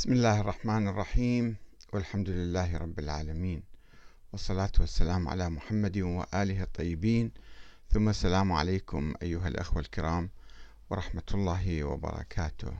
بسم 0.00 0.12
الله 0.12 0.40
الرحمن 0.40 0.88
الرحيم 0.88 1.56
والحمد 1.92 2.28
لله 2.28 2.76
رب 2.76 2.98
العالمين 2.98 3.62
والصلاة 4.32 4.72
والسلام 4.80 5.28
على 5.28 5.50
محمد 5.50 5.98
وآله 5.98 6.62
الطيبين. 6.62 7.30
ثم 7.90 8.08
السلام 8.08 8.52
عليكم 8.52 9.14
أيها 9.22 9.48
الأخوة 9.48 9.80
الكرام 9.80 10.30
ورحمة 10.90 11.22
الله 11.34 11.84
وبركاته. 11.84 12.72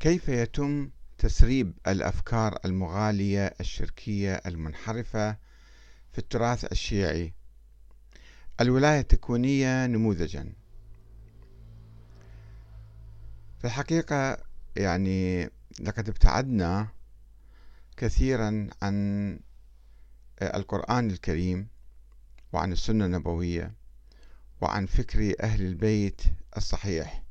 كيف 0.00 0.28
يتم 0.28 0.90
تسريب 1.18 1.72
الأفكار 1.86 2.58
المغالية 2.64 3.54
الشركية 3.60 4.34
المنحرفة 4.46 5.36
في 6.12 6.18
التراث 6.18 6.72
الشيعي؟ 6.72 7.32
الولاية 8.60 9.00
التكوينية 9.00 9.86
نموذجا. 9.86 10.52
في 13.58 13.64
الحقيقة 13.64 14.38
يعني 14.76 15.50
لقد 15.80 16.08
ابتعدنا 16.08 16.88
كثيرا 17.96 18.68
عن 18.82 19.38
القرآن 20.42 21.10
الكريم 21.10 21.68
وعن 22.52 22.72
السنة 22.72 23.04
النبوية 23.04 23.72
وعن 24.60 24.86
فكر 24.86 25.34
أهل 25.40 25.62
البيت 25.66 26.22
الصحيح. 26.56 27.22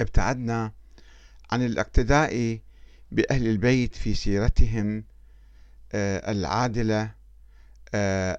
ابتعدنا 0.00 0.72
عن 1.50 1.62
الاقتداء 1.62 2.60
بأهل 3.12 3.46
البيت 3.46 3.94
في 3.94 4.14
سيرتهم 4.14 5.04
آه، 5.92 6.30
العادلة 6.32 7.14
آه، 7.94 8.38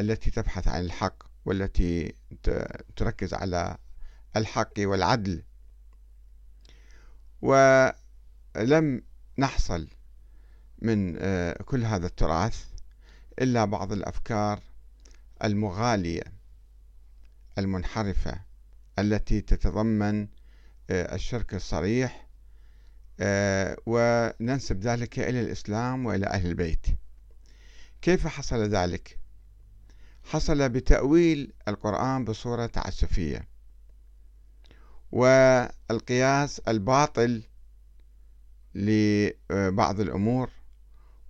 التي 0.00 0.30
تبحث 0.30 0.68
عن 0.68 0.84
الحق 0.84 1.24
والتي 1.44 2.14
تركز 2.96 3.34
على 3.34 3.76
الحق 4.36 4.72
والعدل. 4.78 5.42
ولم 7.42 9.02
نحصل 9.38 9.88
من 10.82 11.16
آه، 11.18 11.62
كل 11.62 11.84
هذا 11.84 12.06
التراث 12.06 12.64
إلا 13.40 13.64
بعض 13.64 13.92
الأفكار 13.92 14.62
المغالية 15.44 16.22
المنحرفة 17.58 18.40
التي 18.98 19.40
تتضمن 19.40 20.28
آه، 20.90 21.14
الشرك 21.14 21.54
الصريح 21.54 22.28
آه، 23.20 23.76
وننسب 23.86 24.80
ذلك 24.80 25.18
إلى 25.18 25.40
الإسلام 25.40 26.06
وإلى 26.06 26.26
أهل 26.26 26.46
البيت 26.46 26.86
كيف 28.02 28.26
حصل 28.26 28.68
ذلك؟ 28.68 29.18
حصل 30.24 30.68
بتأويل 30.68 31.52
القرآن 31.68 32.24
بصورة 32.24 32.66
تعسفية 32.66 33.51
والقياس 35.12 36.58
الباطل 36.68 37.42
لبعض 38.74 40.00
الأمور 40.00 40.50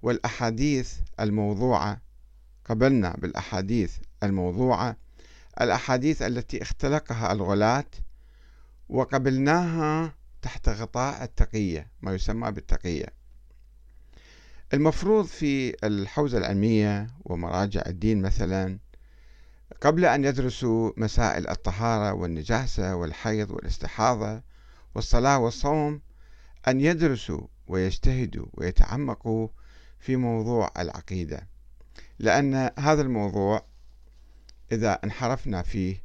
والأحاديث 0.02 0.94
الموضوعة. 1.20 2.00
قبلنا 2.64 3.16
بالأحاديث 3.18 3.96
الموضوعة 4.22 4.96
الأحاديث 5.60 6.22
التي 6.22 6.62
اختلقها 6.62 7.32
الغلاة 7.32 7.84
وقبلناها 8.88 10.14
تحت 10.42 10.68
غطاء 10.68 11.24
التقية 11.24 11.90
ما 12.02 12.14
يسمى 12.14 12.52
بالتقية. 12.52 13.06
المفروض 14.74 15.26
في 15.26 15.76
الحوزة 15.86 16.38
العلمية 16.38 17.06
ومراجع 17.24 17.82
الدين 17.86 18.22
مثلا 18.22 18.78
قبل 19.82 20.04
أن 20.04 20.24
يدرسوا 20.24 20.92
مسائل 20.96 21.48
الطهارة 21.48 22.12
والنجاسة 22.12 22.94
والحيض 22.94 23.50
والاستحاضة 23.50 24.42
والصلاة 24.94 25.38
والصوم 25.38 26.00
أن 26.68 26.80
يدرسوا 26.80 27.46
ويجتهدوا 27.66 28.46
ويتعمقوا 28.52 29.48
في 29.98 30.16
موضوع 30.16 30.70
العقيدة. 30.78 31.48
لأن 32.18 32.70
هذا 32.78 33.02
الموضوع 33.02 33.66
إذا 34.72 34.92
انحرفنا 34.92 35.62
فيه 35.62 36.02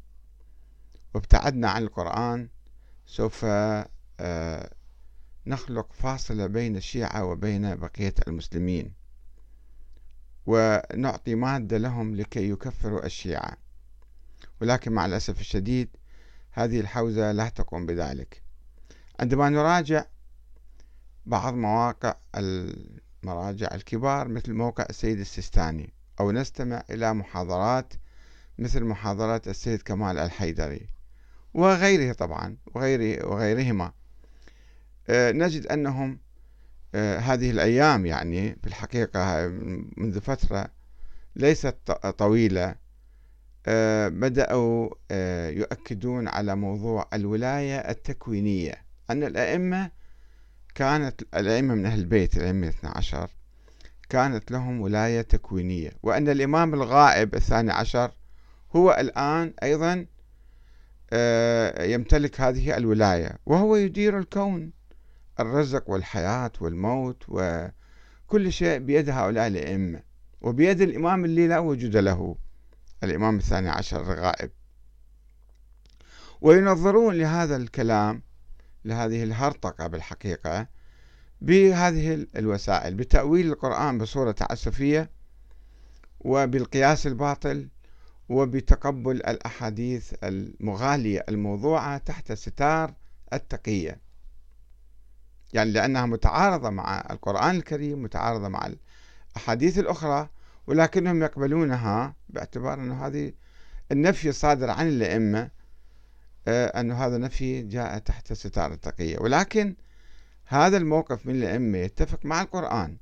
وابتعدنا 1.14 1.70
عن 1.70 1.84
القرآن 1.84 2.50
سوف 3.06 3.46
آه، 4.20 4.74
نخلق 5.48 5.94
فاصلة 5.94 6.48
بين 6.48 6.76
الشيعة 6.76 7.26
وبين 7.26 7.76
بقية 7.76 8.16
المسلمين 8.28 8.94
ونعطي 10.46 11.36
مادة 11.36 11.78
لهم 11.78 12.16
لكي 12.16 12.50
يكفروا 12.50 13.06
الشيعة. 13.06 13.67
ولكن 14.62 14.92
مع 14.92 15.06
الأسف 15.06 15.42
الشديد 15.42 15.90
هذه 16.52 16.80
الحوزة 16.80 17.32
لا 17.32 17.50
تقوم 17.50 17.86
بذلك. 17.86 18.42
عندما 19.20 19.50
نراجع 19.50 20.06
بعض 21.26 21.54
مواقع 21.54 22.16
المراجع 22.36 23.76
الكبار 23.76 24.28
مثل 24.28 24.54
موقع 24.54 24.86
السيد 24.90 25.20
السيستاني 25.20 25.94
أو 26.20 26.32
نستمع 26.32 26.84
إلى 26.90 27.14
محاضرات 27.14 27.94
مثل 28.60 28.84
محاضرات 28.84 29.48
السيد 29.48 29.82
كمال 29.82 30.18
الحيدري 30.18 30.88
وغيره 31.54 32.14
طبعا 32.14 32.58
وغيره 32.76 33.28
وغيرهما. 33.28 33.92
آه، 35.10 35.32
نجد 35.32 35.68
أنهم 35.68 36.20
آه، 36.96 37.18
هذه 37.20 37.52
الأيام 37.52 38.06
يعني 38.06 38.56
في 38.62 38.68
الحقيقة 38.68 39.48
منذ 39.98 40.22
فترة 40.22 40.70
ليست 41.36 41.92
طويلة. 42.18 42.76
بدأوا 44.10 44.90
يؤكدون 45.52 46.28
على 46.28 46.56
موضوع 46.56 47.08
الولاية 47.14 47.78
التكوينية 47.78 48.76
أن 49.10 49.24
الأئمة 49.24 49.92
كانت 50.76 51.22
الأئمة 51.36 51.76
من 51.76 51.86
أهل 51.86 52.00
البيت 52.00 52.38
الأئمة 52.38 52.70
12 52.70 53.30
كانت 54.10 54.52
لهم 54.52 54.82
ولاية 54.82 55.22
تكوينية 55.22 55.92
وأن 56.04 56.30
الإمام 56.30 56.74
الغائب 56.74 57.36
الثاني 57.36 57.72
عشر 57.72 58.12
هو 58.76 58.98
الآن 59.00 59.54
أيضا 59.64 60.06
يمتلك 61.94 62.42
هذه 62.42 62.78
الولاية 62.78 63.38
وهو 63.46 63.76
يدير 63.76 64.20
الكون 64.20 64.72
الرزق 65.40 65.90
والحياة 65.90 66.52
والموت 66.62 67.24
وكل 67.28 68.52
شيء 68.52 68.80
بيد 68.80 69.10
هؤلاء 69.10 69.48
الأئمة 69.48 70.02
وبيد 70.42 70.82
الإمام 70.82 71.26
اللي 71.26 71.48
لا 71.48 71.60
وجود 71.60 71.98
له. 71.98 72.36
الإمام 73.04 73.38
الثاني 73.38 73.70
عشر 73.70 74.02
الغائب 74.02 74.52
وينظرون 76.42 77.16
لهذا 77.16 77.56
الكلام 77.56 78.22
لهذه 78.86 79.24
الهرطقة 79.24 79.88
بالحقيقة 79.88 80.68
بهذه 81.42 82.28
الوسائل 82.36 82.96
بتأويل 82.96 83.48
القرآن 83.48 83.98
بصورة 83.98 84.32
تعسفية 84.32 85.10
وبالقياس 86.20 87.08
الباطل 87.08 87.68
وبتقبل 88.30 89.16
الأحاديث 89.16 90.14
المغالية 90.24 91.26
الموضوعة 91.30 91.98
تحت 91.98 92.32
ستار 92.32 92.94
التقية. 93.34 94.00
يعني 95.54 95.72
لأنها 95.72 96.06
متعارضة 96.06 96.70
مع 96.70 97.08
القرآن 97.12 97.56
الكريم 97.56 98.04
متعارضة 98.04 98.48
مع 98.48 98.70
الأحاديث 99.36 99.80
الأخرى 99.80 100.30
ولكنهم 100.68 101.24
يقبلونها 101.24 102.16
باعتبار 102.30 102.74
أن 102.74 102.92
هذه 102.92 103.34
النفي 103.92 104.30
الصادر 104.30 104.70
عن 104.70 104.88
الأئمة 104.88 105.50
آه، 106.48 106.80
أن 106.80 106.92
هذا 106.92 107.18
نفي 107.18 107.62
جاء 107.62 107.98
تحت 107.98 108.34
ستار 108.34 108.74
التقية. 108.74 109.20
ولكن 109.20 109.76
هذا 110.46 110.78
الموقف 110.78 111.26
من 111.26 111.36
الأئمة 111.36 111.78
يتفق 111.78 112.26
مع 112.26 112.42
القرآن 112.42 112.98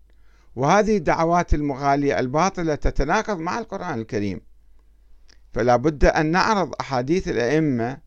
وهذه 0.55 0.97
الدعوات 0.97 1.53
المغالية 1.53 2.19
الباطلة 2.19 2.75
تتناقض 2.75 3.37
مع 3.37 3.59
القرآن 3.59 3.99
الكريم. 3.99 4.41
فلا 5.53 5.75
بد 5.75 6.05
أن 6.05 6.31
نعرض 6.31 6.73
أحاديث 6.79 7.27
الأئمة 7.27 7.97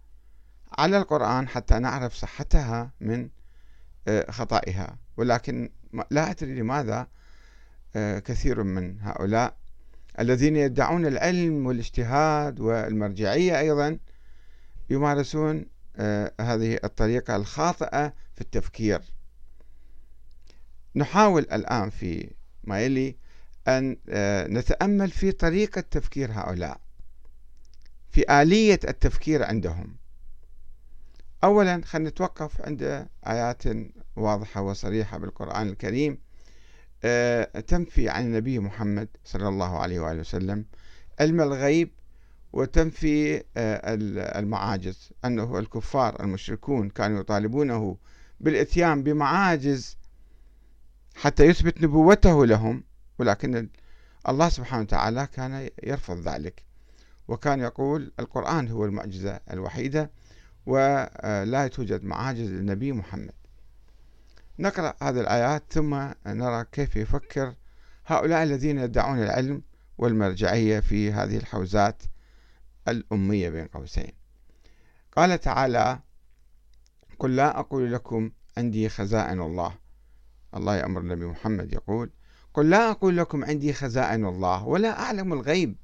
على 0.79 0.99
القرآن 0.99 1.49
حتى 1.49 1.79
نعرف 1.79 2.15
صحتها 2.15 2.91
من 3.01 3.29
آه، 4.09 4.31
خطئها 4.31 4.99
ولكن 5.17 5.71
لا 6.11 6.31
أدري 6.31 6.61
لماذا 6.61 7.07
آه، 7.97 8.19
كثير 8.19 8.63
من 8.63 9.01
هؤلاء 9.01 9.57
الذين 10.19 10.57
يدعون 10.57 11.07
العلم 11.07 11.67
والاجتهاد 11.67 12.61
والمرجعية 12.61 13.59
أيضا 13.59 13.99
يمارسون 14.91 15.67
آه، 15.97 16.33
هذه 16.41 16.79
الطريقة 16.85 17.37
الخاطئة 17.37 18.13
في 18.35 18.41
التفكير. 18.41 19.01
نحاول 20.97 21.43
الآن 21.43 21.91
في 21.91 22.31
ما 22.65 22.81
يلي 22.81 23.17
أن 23.69 23.97
نتأمل 24.55 25.11
في 25.11 25.33
طريقة 25.33 25.81
تفكير 25.81 26.33
هؤلاء 26.33 26.81
في 28.11 28.43
آلية 28.43 28.81
التفكير 28.89 29.45
عندهم. 29.45 29.97
أولا 31.45 31.83
خلينا 31.85 32.09
نتوقف 32.09 32.63
عند 32.63 33.09
آيات 33.27 33.63
واضحة 34.17 34.61
وصريحة 34.63 35.19
بالقرآن 35.19 35.69
الكريم. 35.69 36.13
آه، 36.13 36.28
تنفي 37.67 38.09
عن 38.09 38.25
النبي 38.25 38.59
محمد 38.59 39.09
صلى 39.25 39.49
الله 39.49 39.79
عليه 39.79 40.01
وآله 40.01 40.21
وسلم 40.21 40.65
علم 41.21 41.41
الغيب 41.41 41.91
وتنفي 42.53 43.37
آه، 43.37 43.81
المعاجز 44.39 45.11
أنه 45.25 45.59
الكفار 45.59 46.21
المشركون 46.21 46.89
كانوا 46.89 47.21
يطالبونه 47.21 47.97
بالإتيان 48.41 49.03
بمعاجز 49.03 49.99
حتى 51.15 51.45
يثبت 51.45 51.83
نبوته 51.83 52.47
لهم 52.47 52.85
ولكن 53.19 53.69
الله 54.29 54.49
سبحانه 54.49 54.83
وتعالى 54.83 55.29
كان 55.33 55.71
يرفض 55.83 56.29
ذلك. 56.29 56.65
وكان 57.29 57.61
يقول 57.61 58.13
القرآن 58.21 58.69
هو 58.69 58.85
المعجزة 58.85 59.41
الوحيدة 59.51 60.11
ولا 60.67 61.69
توجد 61.69 62.05
معاجز 62.05 62.51
للنبي 62.51 62.93
محمد. 62.93 63.38
نقرأ 64.59 64.95
هذه 65.03 65.21
الآيات 65.21 65.65
ثم 65.71 65.95
نرى 66.27 66.65
كيف 66.73 66.97
يفكر 66.97 67.55
هؤلاء 68.07 68.43
الذين 68.43 68.79
يدعون 68.79 69.23
العلم 69.23 69.63
والمرجعية 69.99 70.81
في 70.81 71.13
هذه 71.13 71.37
الحوزات 71.37 72.03
الأمية 72.89 73.51
بين 73.51 73.67
قوسين. 73.67 74.13
قال 75.17 75.41
تعالى 75.41 75.99
قل 77.19 77.37
لا 77.37 77.59
أقول 77.59 77.93
لكم 77.93 78.31
عندي 78.57 78.89
خزائن 78.89 79.41
الله. 79.41 79.75
الله 80.55 80.77
يأمر 80.77 81.01
النبي 81.01 81.27
محمد 81.27 81.73
يقول 81.73 82.11
قل 82.55 82.71
لا 82.71 82.91
أقول 82.91 83.17
لكم 83.17 83.45
عندي 83.45 83.73
خزائن 83.73 84.25
الله 84.25 84.67
ولا 84.67 85.01
أعلم 85.01 85.33
الغيب 85.33 85.77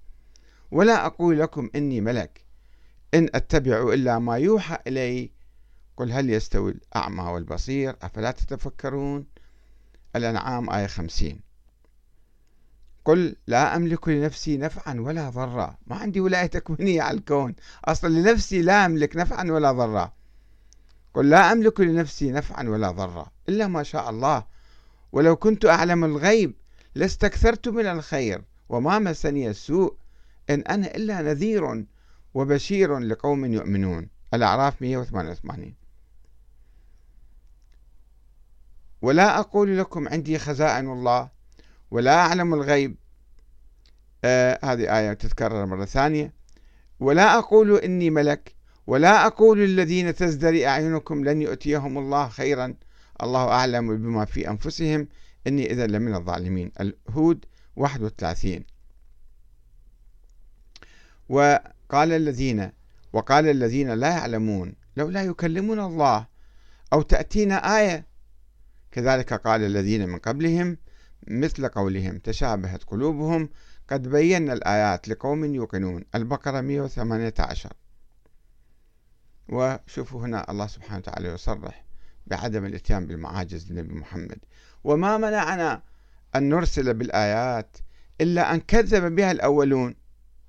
ولا 0.70 1.06
أقول 1.06 1.40
لكم 1.40 1.70
إني 1.74 2.00
ملك 2.00 2.44
إن 3.14 3.28
أتبع 3.34 3.92
إلا 3.92 4.18
ما 4.18 4.36
يوحى 4.36 4.78
إلي 4.86 5.30
قل 5.96 6.12
هل 6.12 6.30
يستوي 6.30 6.70
الأعمى 6.70 7.22
والبصير؟ 7.22 7.96
أفلا 8.02 8.30
تتفكرون؟ 8.30 9.26
الأنعام 10.16 10.70
آية 10.70 10.86
خمسين. 10.86 11.40
قل 13.04 13.36
لا 13.46 13.76
أملك 13.76 14.08
لنفسي 14.08 14.56
نفعا 14.56 14.94
ولا 15.00 15.30
ضرا. 15.30 15.76
ما 15.86 15.96
عندي 15.96 16.20
ولاية 16.20 16.46
تكوينية 16.46 17.02
على 17.02 17.18
الكون. 17.18 17.54
أصلا 17.84 18.08
لنفسي 18.08 18.62
لا 18.62 18.86
أملك 18.86 19.16
نفعا 19.16 19.44
ولا 19.50 19.72
ضرا. 19.72 20.12
قل 21.14 21.30
لا 21.30 21.52
أملك 21.52 21.80
لنفسي 21.80 22.30
نفعا 22.30 22.68
ولا 22.68 22.90
ضرا. 22.90 23.26
إلا 23.48 23.66
ما 23.66 23.82
شاء 23.82 24.10
الله. 24.10 24.44
ولو 25.12 25.36
كنت 25.36 25.64
أعلم 25.64 26.04
الغيب 26.04 26.54
لاستكثرت 26.94 27.68
من 27.68 27.86
الخير. 27.86 28.44
وما 28.68 28.98
مسني 28.98 29.50
السوء 29.50 29.96
إن 30.50 30.60
أنا 30.60 30.86
إلا 30.86 31.22
نذير 31.22 31.84
وبشير 32.34 32.98
لقوم 32.98 33.44
يؤمنون. 33.44 34.08
الأعراف 34.34 34.82
188 34.82 35.83
ولا 39.04 39.38
أقول 39.38 39.78
لكم 39.78 40.08
عندي 40.08 40.38
خزائن 40.38 40.90
الله 40.90 41.30
ولا 41.90 42.14
أعلم 42.14 42.54
الغيب. 42.54 42.96
آه 44.24 44.58
هذه 44.62 44.98
آية 44.98 45.12
تتكرر 45.12 45.66
مرة 45.66 45.84
ثانية. 45.84 46.32
ولا 47.00 47.38
أقول 47.38 47.76
إني 47.78 48.10
ملك 48.10 48.54
ولا 48.86 49.26
أقول 49.26 49.64
الذين 49.64 50.14
تزدري 50.14 50.66
أعينكم 50.66 51.24
لن 51.24 51.42
يؤتيهم 51.42 51.98
الله 51.98 52.28
خيرا. 52.28 52.74
الله 53.22 53.48
أعلم 53.48 53.96
بما 53.96 54.24
في 54.24 54.50
أنفسهم. 54.50 55.08
إني 55.46 55.72
إذا 55.72 55.86
لمن 55.86 56.14
الظالمين. 56.14 56.72
الهود 56.80 57.44
31 57.76 58.64
وقال 61.28 62.12
الذين 62.12 62.72
وقال 63.12 63.48
الذين 63.48 63.90
لا 63.90 64.08
يعلمون 64.08 64.74
لولا 64.96 65.22
يكلمون 65.22 65.80
الله 65.80 66.26
أو 66.92 67.02
تأتينا 67.02 67.78
آية 67.78 68.13
كذلك 68.94 69.32
قال 69.32 69.64
الذين 69.64 70.08
من 70.08 70.18
قبلهم 70.18 70.76
مثل 71.28 71.68
قولهم 71.68 72.18
تشابهت 72.18 72.84
قلوبهم 72.84 73.48
قد 73.88 74.08
بينا 74.08 74.52
الآيات 74.52 75.08
لقوم 75.08 75.44
يوقنون. 75.44 76.04
البقرة 76.14 76.60
118 76.60 77.72
وشوفوا 79.48 80.20
هنا 80.20 80.50
الله 80.50 80.66
سبحانه 80.66 80.98
وتعالى 80.98 81.28
يصرح 81.28 81.84
بعدم 82.26 82.64
الإتيان 82.64 83.06
بالمعاجز 83.06 83.72
للنبي 83.72 83.94
محمد. 83.94 84.38
وما 84.84 85.18
منعنا 85.18 85.82
أن 86.36 86.48
نرسل 86.48 86.94
بالآيات 86.94 87.76
إلا 88.20 88.54
أن 88.54 88.60
كذب 88.60 89.14
بها 89.14 89.30
الأولون. 89.32 89.94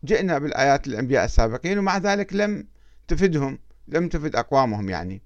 جئنا 0.03 0.37
بالآيات 0.37 0.87
الأنبياء 0.87 1.25
السابقين 1.25 1.79
ومع 1.79 1.97
ذلك 1.97 2.33
لم 2.33 2.67
تفدهم 3.07 3.59
لم 3.87 4.09
تفد 4.09 4.35
أقوامهم 4.35 4.89
يعني. 4.89 5.21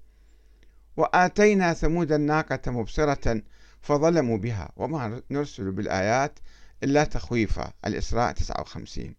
وآتينا 0.96 1.74
ثمود 1.74 2.12
الناقة 2.12 2.70
مبصرة 2.70 3.42
فظلموا 3.82 4.38
بها. 4.38 4.72
وما 4.76 5.22
نرسل 5.30 5.70
بالآيات 5.70 6.38
إلا 6.82 7.04
تخويفا 7.04 7.72
الإسراء 7.86 8.32
59 8.32 9.14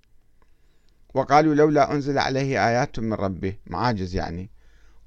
وقالوا 1.14 1.56
لولا 1.56 1.92
أنزل 1.92 2.18
عليه 2.18 2.68
آيات 2.68 3.00
من 3.00 3.14
ربه. 3.14 3.54
معاجز 3.68 4.16
يعني. 4.16 4.50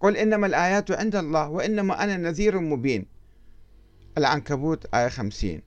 قل 0.00 0.16
إنما 0.16 0.46
الآيات 0.46 0.90
عند 0.90 1.16
الله 1.16 1.48
وإنما 1.48 2.04
أنا 2.04 2.16
نذير 2.16 2.60
مبين. 2.60 3.06
العنكبوت 4.18 4.94
آية 4.94 5.08
50 5.08 5.62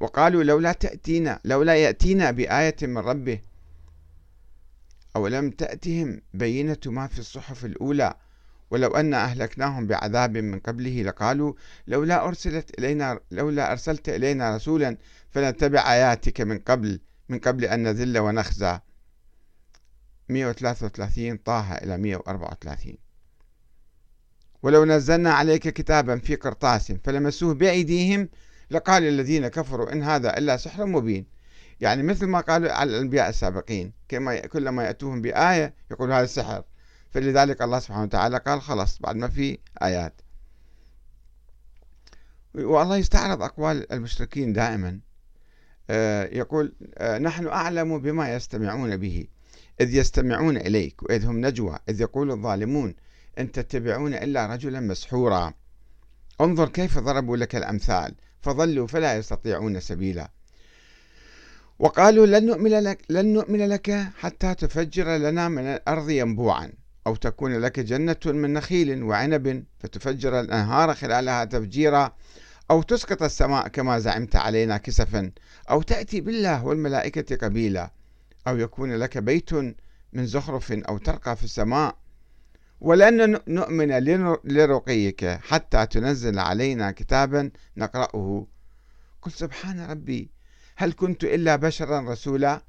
وقالوا 0.00 0.42
لولا 0.42 0.72
تأتينا 0.72 1.40
لولا 1.44 1.74
يأتينا 1.76 2.30
بآية 2.30 2.76
من 2.82 2.98
ربه. 2.98 3.40
أو 5.16 5.26
لم 5.26 5.50
تأتهم 5.50 6.22
بينة 6.34 6.78
ما 6.86 7.06
في 7.06 7.18
الصحف 7.18 7.64
الأولى 7.64 8.14
ولو 8.70 8.88
أن 8.88 9.14
أهلكناهم 9.14 9.86
بعذاب 9.86 10.36
من 10.36 10.58
قبله 10.58 11.02
لقالوا 11.02 11.54
لولا 11.86 12.24
أرسلت 12.24 12.78
إلينا 12.78 13.20
لولا 13.30 13.72
أرسلت 13.72 14.08
إلينا 14.08 14.56
رسولا 14.56 14.96
فنتبع 15.30 15.92
آياتك 15.92 16.40
من 16.40 16.58
قبل 16.58 17.00
من 17.28 17.38
قبل 17.38 17.64
أن 17.64 17.82
نذل 17.82 18.18
ونخزى. 18.18 18.80
133 20.28 21.36
طه 21.36 21.74
إلى 21.74 21.98
134 21.98 22.94
ولو 24.62 24.84
نزلنا 24.84 25.32
عليك 25.32 25.68
كتابا 25.68 26.18
في 26.18 26.36
قرطاس 26.36 26.92
فلمسوه 26.92 27.54
بأيديهم 27.54 28.28
لقال 28.70 29.02
الذين 29.02 29.48
كفروا 29.48 29.92
إن 29.92 30.02
هذا 30.02 30.38
إلا 30.38 30.56
سحر 30.56 30.86
مبين. 30.86 31.26
يعني 31.80 32.02
مثل 32.02 32.26
ما 32.26 32.40
قالوا 32.40 32.72
على 32.72 32.90
الأنبياء 32.90 33.28
السابقين 33.28 33.92
كما 34.08 34.40
كلما 34.40 34.84
يأتوهم 34.84 35.22
بآية 35.22 35.74
يقول 35.90 36.12
هذا 36.12 36.26
سحر. 36.26 36.64
فلذلك 37.10 37.62
الله 37.62 37.78
سبحانه 37.78 38.02
وتعالى 38.02 38.38
قال 38.38 38.62
خلاص 38.62 38.98
بعد 38.98 39.16
ما 39.16 39.28
في 39.28 39.58
آيات. 39.82 40.20
والله 42.54 42.96
يستعرض 42.96 43.42
أقوال 43.42 43.92
المشركين 43.92 44.52
دائما. 44.52 45.00
آه، 45.90 46.24
يقول 46.24 46.74
آه، 46.98 47.18
نحن 47.18 47.46
أعلم 47.46 47.98
بما 47.98 48.34
يستمعون 48.34 48.96
به 48.96 49.26
إذ 49.80 49.94
يستمعون 49.94 50.56
إليك 50.56 51.02
وإذ 51.02 51.26
هم 51.26 51.46
نجوى 51.46 51.78
إذ 51.88 52.00
يقول 52.00 52.30
الظالمون 52.30 52.94
إن 53.38 53.52
تتبعون 53.52 54.14
إلا 54.14 54.46
رجلا 54.46 54.80
مسحورا. 54.80 55.52
انظر 56.40 56.68
كيف 56.68 56.98
ضربوا 56.98 57.36
لك 57.36 57.56
الأمثال 57.56 58.14
فظلوا 58.42 58.86
فلا 58.86 59.16
يستطيعون 59.16 59.80
سبيلا. 59.80 60.30
وقالوا 61.78 62.26
لن 62.26 62.46
نؤمن 62.46 62.70
لك 62.70 63.04
لن 63.08 63.32
نؤمن 63.32 63.68
لك 63.68 63.90
حتى 64.18 64.54
تفجر 64.54 65.16
لنا 65.16 65.48
من 65.48 65.62
الأرض 65.62 66.10
ينبوعا. 66.10 66.79
أو 67.06 67.16
تكون 67.16 67.58
لك 67.58 67.80
جنة 67.80 68.16
من 68.26 68.52
نخيل 68.52 69.02
وعنب 69.02 69.64
فتفجر 69.78 70.40
الأنهار 70.40 70.94
خلالها 70.94 71.44
تفجيرا 71.44 72.12
أو 72.70 72.82
تسقط 72.82 73.22
السماء 73.22 73.68
كما 73.68 73.98
زعمت 73.98 74.36
علينا 74.36 74.76
كسفا 74.76 75.30
أو 75.70 75.82
تأتي 75.82 76.20
بالله 76.20 76.64
والملائكة 76.64 77.36
قبيلا 77.36 77.90
أو 78.48 78.56
يكون 78.56 78.92
لك 78.92 79.18
بيت 79.18 79.52
من 80.12 80.26
زخرف 80.26 80.72
أو 80.72 80.98
ترقى 80.98 81.36
في 81.36 81.44
السماء. 81.44 81.96
ولن 82.80 83.40
نؤمن 83.48 83.88
لرقيك 84.44 85.24
حتى 85.24 85.86
تنزل 85.86 86.38
علينا 86.38 86.90
كتابا 86.90 87.50
نقرأه. 87.76 88.46
قل 89.22 89.32
سبحان 89.32 89.90
ربي 89.90 90.30
هل 90.76 90.92
كنت 90.92 91.24
إلا 91.24 91.56
بشرا 91.56 92.00
رسولا؟ 92.00 92.62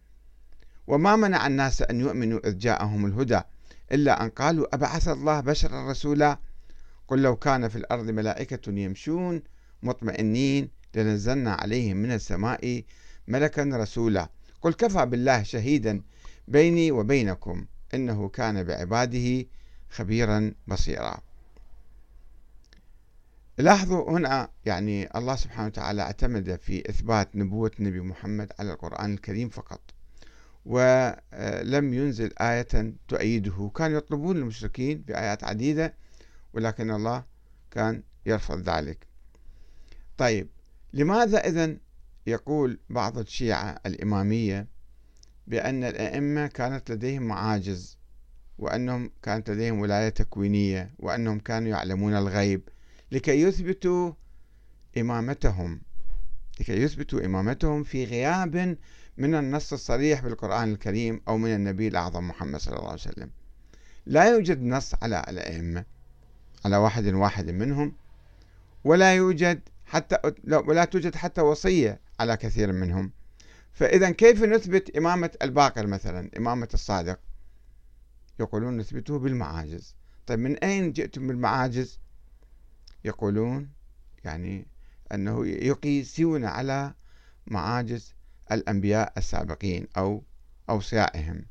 وما 0.87 1.15
منع 1.15 1.47
الناس 1.47 1.81
أن 1.81 1.99
يؤمنوا 1.99 2.47
إذ 2.47 2.57
جاءهم 2.57 3.05
الهدى. 3.05 3.41
إلا 3.91 4.23
أن 4.23 4.29
قالوا 4.29 4.75
أبعث 4.75 5.07
الله 5.07 5.39
بشرا 5.39 5.91
رسولا؟ 5.91 6.39
قل 7.07 7.21
لو 7.21 7.35
كان 7.35 7.67
في 7.67 7.75
الأرض 7.75 8.09
ملائكة 8.09 8.71
يمشون 8.71 9.41
مطمئنين 9.83 10.69
لنزلنا 10.95 11.53
عليهم 11.53 11.97
من 11.97 12.11
السماء 12.11 12.83
ملكا 13.27 13.63
رسولا. 13.63 14.29
قل 14.61 14.73
كفى 14.73 15.05
بالله 15.05 15.43
شهيدا 15.43 16.01
بيني 16.47 16.91
وبينكم 16.91 17.65
إنه 17.93 18.29
كان 18.29 18.63
بعباده 18.63 19.45
خبيرا 19.89 20.53
بصيرا. 20.67 21.21
لاحظوا 23.57 24.11
هنا 24.11 24.49
يعني 24.65 25.17
الله 25.17 25.35
سبحانه 25.35 25.67
وتعالى 25.67 26.01
اعتمد 26.01 26.55
في 26.55 26.89
إثبات 26.89 27.35
نبوة 27.35 27.71
النبي 27.79 27.99
محمد 27.99 28.51
على 28.59 28.71
القرآن 28.73 29.13
الكريم 29.13 29.49
فقط. 29.49 29.81
ولم 30.65 31.93
ينزل 31.93 32.33
آية 32.41 32.93
تؤيده. 33.07 33.71
كانوا 33.75 33.97
يطلبون 33.97 34.37
المشركين 34.37 35.01
بآيات 35.01 35.43
عديدة 35.43 35.93
ولكن 36.53 36.91
الله 36.91 37.23
كان 37.71 38.03
يرفض 38.25 38.69
ذلك. 38.69 39.07
طيب 40.17 40.47
لماذا 40.93 41.47
إذن 41.47 41.77
يقول 42.27 42.79
بعض 42.89 43.17
الشيعة 43.17 43.79
الإمامية 43.85 44.67
بأن 45.47 45.83
الأئمة 45.83 46.47
كانت 46.47 46.91
لديهم 46.91 47.21
معاجز 47.23 47.97
وأنهم 48.57 49.11
كانت 49.21 49.49
لديهم 49.49 49.79
ولاية 49.79 50.09
تكوينية 50.09 50.93
وأنهم 50.99 51.39
كانوا 51.39 51.69
يعلمون 51.69 52.13
الغيب 52.13 52.69
لكي 53.11 53.41
يثبتوا 53.41 54.13
إمامتهم 54.97 55.81
لكي 56.59 56.81
يثبتوا 56.81 57.25
إمامتهم 57.25 57.83
في 57.83 58.05
غياب 58.05 58.77
من 59.17 59.35
النص 59.35 59.73
الصريح 59.73 60.21
بالقرآن 60.21 60.71
الكريم 60.71 61.21
أو 61.27 61.37
من 61.37 61.55
النبي 61.55 61.87
الأعظم 61.87 62.27
محمد 62.27 62.59
صلى 62.59 62.75
الله 62.75 62.89
عليه 62.89 63.01
وسلم. 63.01 63.31
لا 64.05 64.29
يوجد 64.31 64.61
نص 64.61 64.95
على 65.01 65.25
الأئمة 65.27 65.85
على 66.65 66.77
واحد 66.77 67.07
واحد 67.07 67.49
منهم 67.49 67.95
ولا 68.83 69.15
يوجد 69.15 69.61
حتى 69.85 70.17
ولا 70.47 70.85
توجد 70.85 71.15
حتى 71.15 71.41
وصية 71.41 72.01
على 72.19 72.37
كثير 72.37 72.71
منهم. 72.71 73.11
فإذا 73.73 74.11
كيف 74.11 74.43
نثبت 74.43 74.97
إمامة 74.97 75.31
الباقر 75.41 75.87
مثلا 75.87 76.29
إمامة 76.37 76.69
الصادق؟ 76.73 77.19
يقولون 78.39 78.77
نثبته 78.77 79.19
بالمعاجز. 79.19 79.95
طيب 80.27 80.39
من 80.39 80.57
أين 80.57 80.91
جئتم 80.91 81.27
بالمعاجز؟ 81.27 81.99
يقولون 83.05 83.69
يعني 84.23 84.67
أنه 85.13 85.47
يقيسون 85.47 86.45
على 86.45 86.93
معاجز 87.47 88.13
الأنبياء 88.51 89.13
السابقين 89.17 89.87
أو 89.97 90.23
أوصيائهم 90.69 91.45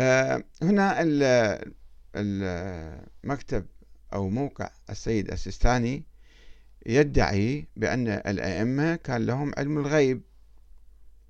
آه، 0.00 0.44
هنا 0.62 0.96
المكتب 2.14 3.66
أو 4.12 4.28
موقع 4.28 4.70
السيد 4.90 5.30
السيستاني 5.30 6.04
يدعي 6.86 7.68
بأن 7.76 8.08
الأئمة 8.08 8.96
كان 8.96 9.26
لهم 9.26 9.52
علم 9.58 9.78
الغيب 9.78 10.22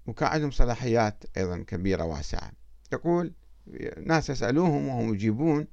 وكان 0.07 0.29
عندهم 0.29 0.51
صلاحيات 0.51 1.25
أيضا 1.37 1.65
كبيرة 1.67 2.05
واسعة. 2.05 2.53
يقول 2.93 3.33
ناس 4.07 4.31
يسألوهم 4.31 4.89
وهم 4.89 5.15
يجيبون 5.15 5.67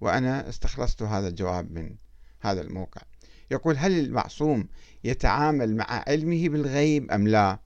وأنا 0.00 0.48
استخلصت 0.48 1.02
هذا 1.02 1.28
الجواب 1.28 1.70
من 1.72 1.96
هذا 2.40 2.60
الموقع. 2.60 3.02
يقول 3.50 3.76
هل 3.78 3.98
المعصوم 3.98 4.68
يتعامل 5.04 5.76
مع 5.76 6.04
علمه 6.06 6.48
بالغيب 6.48 7.10
أم 7.10 7.28
لا؟ 7.28 7.58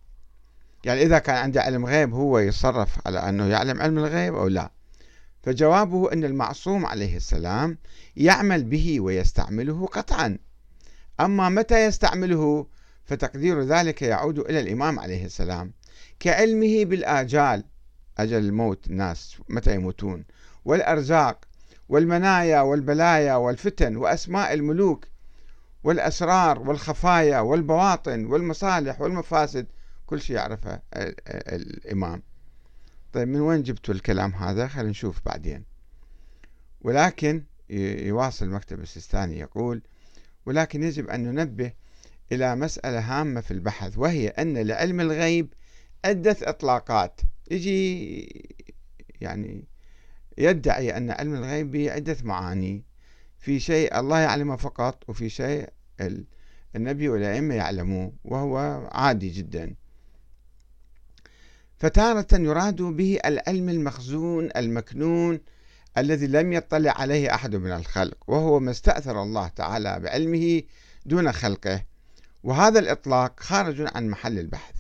يعني 0.85 1.03
إذا 1.03 1.19
كان 1.19 1.37
عنده 1.37 1.63
علم 1.63 1.87
غيب 1.87 2.15
هو 2.15 2.39
يتصرف 2.39 3.07
على 3.07 3.19
أنه 3.19 3.47
يعلم 3.47 3.81
علم 3.81 3.99
الغيب 3.99 4.35
أو 4.35 4.49
لا. 4.49 4.71
فجوابه 5.43 6.13
أن 6.13 6.25
المعصوم 6.25 6.87
عليه 6.87 7.17
السلام 7.17 7.79
يعمل 8.17 8.65
به 8.65 9.01
ويستعمله 9.01 9.87
قطعا. 9.87 10.39
أما 11.21 11.49
متى 11.49 11.85
يستعمله 11.85 12.67
فتقدير 13.05 13.63
ذلك 13.63 14.03
يعود 14.03 14.39
إلى 14.39 14.61
الإمام 14.61 14.99
عليه 14.99 15.25
السلام. 15.25 15.73
كعلمه 16.21 16.85
بالآجال 16.85 17.65
أجل 18.19 18.39
الموت 18.39 18.87
الناس 18.87 19.37
متى 19.49 19.75
يموتون؟ 19.75 20.25
والأرزاق 20.65 21.45
والمنايا 21.89 22.61
والبلايا 22.61 23.35
والفتن 23.35 23.97
وأسماء 23.97 24.55
الملوك 24.55 25.05
والأسرار 25.89 26.59
والخفايا 26.59 27.41
والبواطن 27.41 28.25
والمصالح 28.25 29.01
والمفاسد 29.01 29.67
كل 30.07 30.21
شيء 30.21 30.37
يعرفه 30.37 30.83
الإمام. 31.27 32.23
طيب 33.13 33.29
من 33.29 33.41
وين 33.41 33.63
جبتوا 33.63 33.95
الكلام 33.95 34.35
هذا؟ 34.35 34.69
خلينا 34.69 34.91
نشوف 34.91 35.21
بعدين. 35.27 35.65
ولكن 36.81 37.45
يواصل 37.71 38.49
مكتب 38.49 38.81
السيستاني 38.81 39.39
يقول 39.39 39.83
ولكن 40.47 40.83
يجب 40.83 41.09
أن 41.09 41.23
ننبه 41.25 41.73
إلى 42.33 42.57
مسألة 42.57 43.01
هامة 43.01 43.41
في 43.41 43.51
البحث 43.51 43.99
وهي 43.99 44.29
أن 44.29 44.59
لعلم 44.59 45.01
الغيب 45.01 45.55
عدة 46.05 46.37
إطلاقات. 46.43 47.21
يجي 47.51 48.57
يعني 49.21 49.65
يدعي 50.39 50.97
أن 50.97 51.11
علم 51.11 51.35
الغيب 51.35 51.71
به 51.71 51.93
عدة 51.93 52.17
معاني. 52.23 52.85
في 53.39 53.61
شيء 53.61 54.01
الله 54.01 54.19
يعلمه 54.19 54.57
فقط 54.57 55.05
وفي 55.09 55.29
شيء 55.29 55.78
النبي 56.77 57.09
والأئمة 57.09 57.55
يعلموه 57.55 58.13
وهو 58.25 58.57
عادي 58.93 59.31
جدا. 59.31 59.75
فتارة 61.79 62.27
يراد 62.33 62.83
به 62.83 63.19
العلم 63.25 63.69
المخزون 63.69 64.49
المكنون 64.57 65.41
الذي 65.99 66.27
لم 66.27 66.53
يطلع 66.53 66.91
عليه 66.91 67.35
أحد 67.35 67.57
من 67.57 67.73
الخلق 67.73 68.17
وهو 68.27 68.61
ما 68.61 68.71
استأثر 68.71 69.23
الله 69.23 69.49
تعالى 69.49 70.01
بعلمه 70.01 70.63
دون 71.07 71.33
خلقه. 71.33 71.85
وهذا 72.45 72.79
الإطلاق 72.79 73.41
خارج 73.41 73.89
عن 73.95 74.09
محل 74.09 74.39
البحث 74.39 74.75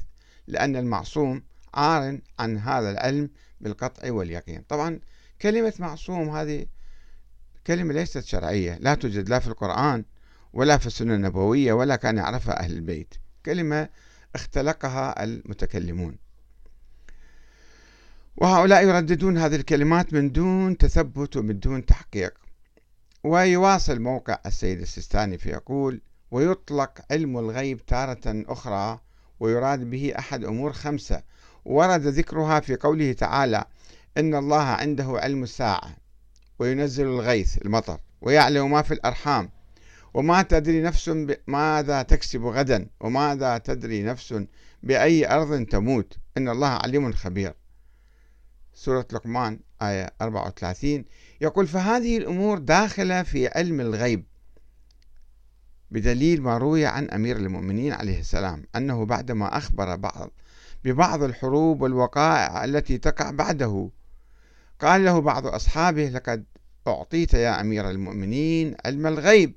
لأن 0.46 0.76
المعصوم 0.76 1.42
عار 1.74 2.18
عن 2.38 2.58
هذا 2.58 2.90
العلم 2.90 3.30
بالقطع 3.60 4.12
واليقين. 4.12 4.62
طبعا 4.68 5.00
كلمة 5.42 5.72
معصوم 5.78 6.28
هذه 6.36 6.66
كلمة 7.66 7.94
ليست 7.94 8.24
شرعية 8.24 8.78
لا 8.80 8.94
توجد 8.94 9.28
لا 9.28 9.38
في 9.38 9.46
القرآن 9.46 10.04
ولا 10.52 10.78
في 10.78 10.86
السنة 10.86 11.14
النبوية 11.14 11.72
ولا 11.72 11.96
كان 11.96 12.16
يعرفها 12.16 12.60
أهل 12.60 12.72
البيت. 12.72 13.14
كلمة 13.46 13.88
اختلقها 14.34 15.24
المتكلمون. 15.24 16.18
وهؤلاء 18.36 18.84
يرددون 18.84 19.38
هذه 19.38 19.56
الكلمات 19.56 20.12
من 20.12 20.32
دون 20.32 20.78
تثبت 20.78 21.36
ومن 21.36 21.58
دون 21.58 21.86
تحقيق. 21.86 22.34
ويواصل 23.24 24.00
موقع 24.00 24.38
السيد 24.46 24.80
السيستاني 24.80 25.38
فيقول 25.38 26.00
ويطلق 26.30 27.00
علم 27.10 27.38
الغيب 27.38 27.86
تارة 27.86 28.20
أخرى 28.26 29.00
ويراد 29.40 29.90
به 29.90 30.12
أحد 30.18 30.44
أمور 30.44 30.72
خمسة. 30.72 31.22
ورد 31.64 32.00
ذكرها 32.00 32.60
في 32.60 32.76
قوله 32.76 33.12
تعالى 33.12 33.64
إن 34.16 34.34
الله 34.34 34.62
عنده 34.62 35.06
علم 35.08 35.42
الساعة. 35.42 35.96
وينزل 36.58 37.06
الغيث 37.06 37.62
المطر. 37.62 38.00
ويعلم 38.20 38.70
ما 38.70 38.82
في 38.82 38.94
الأرحام. 38.94 39.50
وما 40.14 40.42
تدري 40.42 40.82
نفس 40.82 41.10
ماذا 41.46 42.02
تكسب 42.02 42.44
غدا 42.44 42.86
وماذا 43.00 43.58
تدري 43.58 44.02
نفس 44.02 44.34
بأي 44.82 45.32
أرض 45.32 45.64
تموت. 45.66 46.18
إن 46.36 46.48
الله 46.48 46.68
عليم 46.68 47.12
خبير. 47.12 47.54
سورة 48.74 49.06
لقمان 49.12 49.60
آية 49.82 50.12
34 50.20 51.04
يقول 51.40 51.66
فهذه 51.66 52.18
الأمور 52.18 52.58
داخلة 52.58 53.22
في 53.22 53.48
علم 53.48 53.80
الغيب. 53.80 54.24
بدليل 55.90 56.42
ما 56.42 56.58
روي 56.58 56.86
عن 56.86 57.10
أمير 57.10 57.36
المؤمنين 57.36 57.92
عليه 57.92 58.20
السلام 58.20 58.64
أنه 58.76 59.04
بعدما 59.06 59.56
أخبر 59.56 59.96
بعض 59.96 60.30
ببعض 60.84 61.22
الحروب 61.22 61.82
والوقائع 61.82 62.64
التي 62.64 62.98
تقع 62.98 63.30
بعده 63.30 63.90
قال 64.80 65.04
له 65.04 65.20
بعض 65.20 65.46
أصحابه 65.46 66.08
لقد 66.08 66.44
أعطيت 66.86 67.34
يا 67.34 67.60
أمير 67.60 67.90
المؤمنين 67.90 68.76
علم 68.84 69.06
الغيب. 69.06 69.54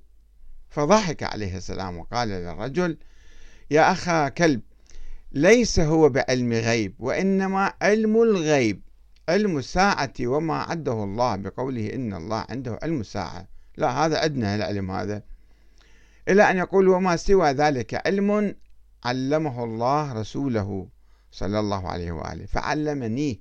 فضحك 0.71 1.23
عليه 1.23 1.57
السلام 1.57 1.97
وقال 1.97 2.27
للرجل 2.27 2.97
يا 3.71 3.91
أخا 3.91 4.29
كلب 4.29 4.61
ليس 5.31 5.79
هو 5.79 6.09
بعلم 6.09 6.53
غيب 6.53 6.95
وإنما 6.99 7.73
علم 7.81 8.21
الغيب 8.21 8.81
علم 9.29 9.57
الساعة 9.57 10.13
وما 10.19 10.57
عده 10.57 11.03
الله 11.03 11.35
بقوله 11.35 11.93
إن 11.93 12.13
الله 12.13 12.45
عنده 12.49 12.79
علم 12.83 12.99
الساعة. 12.99 13.47
لا 13.77 14.05
هذا 14.05 14.19
عندنا 14.19 14.55
العلم 14.55 14.91
هذا. 14.91 15.23
إلى 16.29 16.51
أن 16.51 16.57
يقول 16.57 16.87
وما 16.87 17.15
سوى 17.15 17.51
ذلك 17.51 18.07
علم 18.07 18.55
علمه 19.05 19.63
الله 19.63 20.13
رسوله 20.13 20.87
صلى 21.31 21.59
الله 21.59 21.87
عليه 21.87 22.11
وآله 22.11 22.45
فعلمنيه 22.45 23.35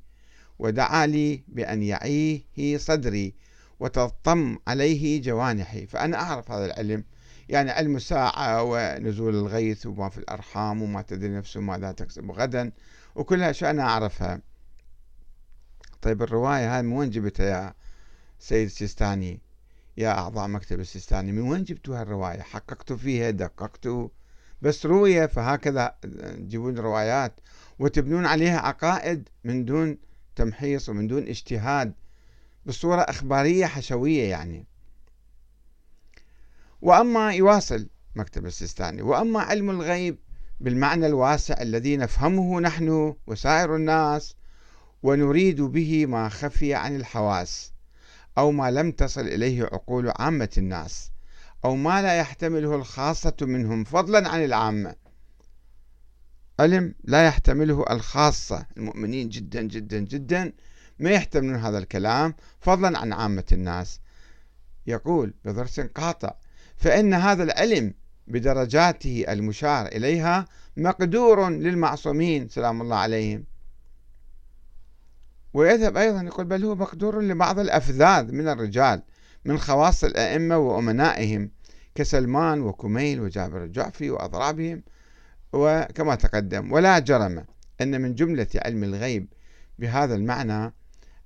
ودعا 0.59 1.07
لي 1.07 1.43
بأن 1.49 1.83
يعيه 1.83 2.79
صدري 2.79 3.35
وتضطم 3.81 4.59
عليه 4.69 5.23
جوانحي 5.23 5.87
فأنا 5.87 6.21
أعرف 6.21 6.51
هذا 6.51 6.67
العلم. 6.67 7.05
يعني 7.51 7.71
علم 7.71 7.97
الساعة 7.97 8.63
ونزول 8.63 9.35
الغيث 9.35 9.87
وما 9.87 10.09
في 10.09 10.19
الأرحام 10.19 10.83
وما 10.83 11.03
تدري 11.03 11.29
نفسه 11.29 11.61
ماذا 11.61 11.93
تكسب 11.93 12.31
غدا 12.31 12.73
وكل 13.15 13.43
أشياء 13.43 13.71
أنا 13.71 13.83
أعرفها. 13.83 14.41
طيب 16.03 16.23
الرواية 16.23 16.77
هاي 16.77 16.83
من 16.83 16.93
وين 16.93 17.11
جبتها 17.11 17.47
يا 17.47 17.75
سيد 18.39 18.67
السيستاني؟ 18.67 19.41
يا 19.97 20.09
أعضاء 20.09 20.49
مكتب 20.49 20.81
السيستاني 20.81 21.33
من 21.33 21.43
وين 21.43 21.65
جبتوا 21.65 22.01
هالرواية؟ 22.01 22.41
حققتوا 22.41 22.97
فيها 22.97 23.31
دققتوا؟ 23.31 24.09
بس 24.63 24.87
روية 24.87 25.27
فهكذا 25.27 25.95
تجيبون 26.35 26.79
روايات 26.79 27.41
وتبنون 27.79 28.27
عليها 28.27 28.59
عقائد 28.59 29.29
من 29.45 29.65
دون 29.65 29.99
تمحيص 30.37 30.89
ومن 30.89 31.07
دون 31.07 31.23
اجتهاد 31.23 31.95
بصورة 32.67 33.01
أخبارية 33.01 33.67
حشوية 33.67 34.31
يعني. 34.31 34.70
وأما 36.83 37.33
يواصل 37.33 37.89
مكتب 38.15 38.47
السيستاني 38.47 39.03
وأما 39.03 39.41
علم 39.41 39.71
الغيب 39.71 40.19
بالمعنى 40.61 41.07
الواسع 41.07 41.55
الذي 41.61 41.97
نفهمه 41.97 42.61
نحن 42.61 43.15
وسائر 43.27 43.77
الناس 43.77 44.37
ونريد 45.03 45.61
به 45.61 46.07
ما 46.07 46.29
خفي 46.29 46.75
عن 46.75 46.97
الحواس 46.97 47.73
أو 48.39 48.51
ما 48.51 48.71
لم 48.71 48.93
تصل 48.93 49.21
إليه 49.21 49.63
عقول 49.63 50.13
عامة 50.17 50.51
الناس 50.59 51.11
أو 51.65 51.77
ما 51.77 52.03
لا 52.03 52.15
يحتمله 52.15 52.75
الخاصة 52.75 53.37
منهم 53.43 53.85
فضلا 53.85 54.29
عن 54.29 54.45
العامة. 54.45 54.95
علم 56.61 56.95
لا 57.05 57.27
يحتمله 57.27 57.85
الخاصة 57.91 58.67
المؤمنين 58.77 59.29
جدا 59.29 59.63
جدا 59.63 59.99
جدا 59.99 60.53
ما 60.99 61.11
يحتملون 61.11 61.57
هذا 61.57 61.79
الكلام 61.79 62.35
فضلا 62.61 62.99
عن 62.99 63.13
عامة 63.13 63.45
الناس. 63.53 64.01
يقول 64.87 65.35
بدرس 65.45 65.81
قاطع 65.81 66.35
فإن 66.81 67.15
هذا 67.15 67.43
العلم 67.43 67.95
بدرجاته 68.27 69.25
المشار 69.29 69.87
إليها 69.87 70.45
مقدور 70.77 71.51
للمعصومين 71.51 72.49
سلام 72.49 72.83
الله 72.83 72.97
عليهم. 72.97 73.45
ويذهب 75.55 75.97
أيضا 75.97 76.23
يقول 76.23 76.45
بل 76.45 76.65
هو 76.65 76.75
مقدور 76.75 77.21
لبعض 77.21 77.59
الأفذاذ 77.59 78.33
من 78.33 78.49
الرجال 78.49 79.03
من 79.45 79.59
خواص 79.59 80.05
الأئمة 80.05 80.59
وأمنائهم 80.59 81.51
كسلمان 81.95 82.61
وكميل 82.61 83.21
وجابر 83.21 83.65
الجعفي 83.65 84.11
وأضرابهم 84.11 84.83
وكما 85.53 86.15
تقدم 86.15 86.73
ولا 86.73 86.99
جرم 86.99 87.45
أن 87.81 88.01
من 88.01 88.15
جملة 88.15 88.47
علم 88.55 88.85
الغيب 88.85 89.33
بهذا 89.79 90.15
المعنى 90.15 90.73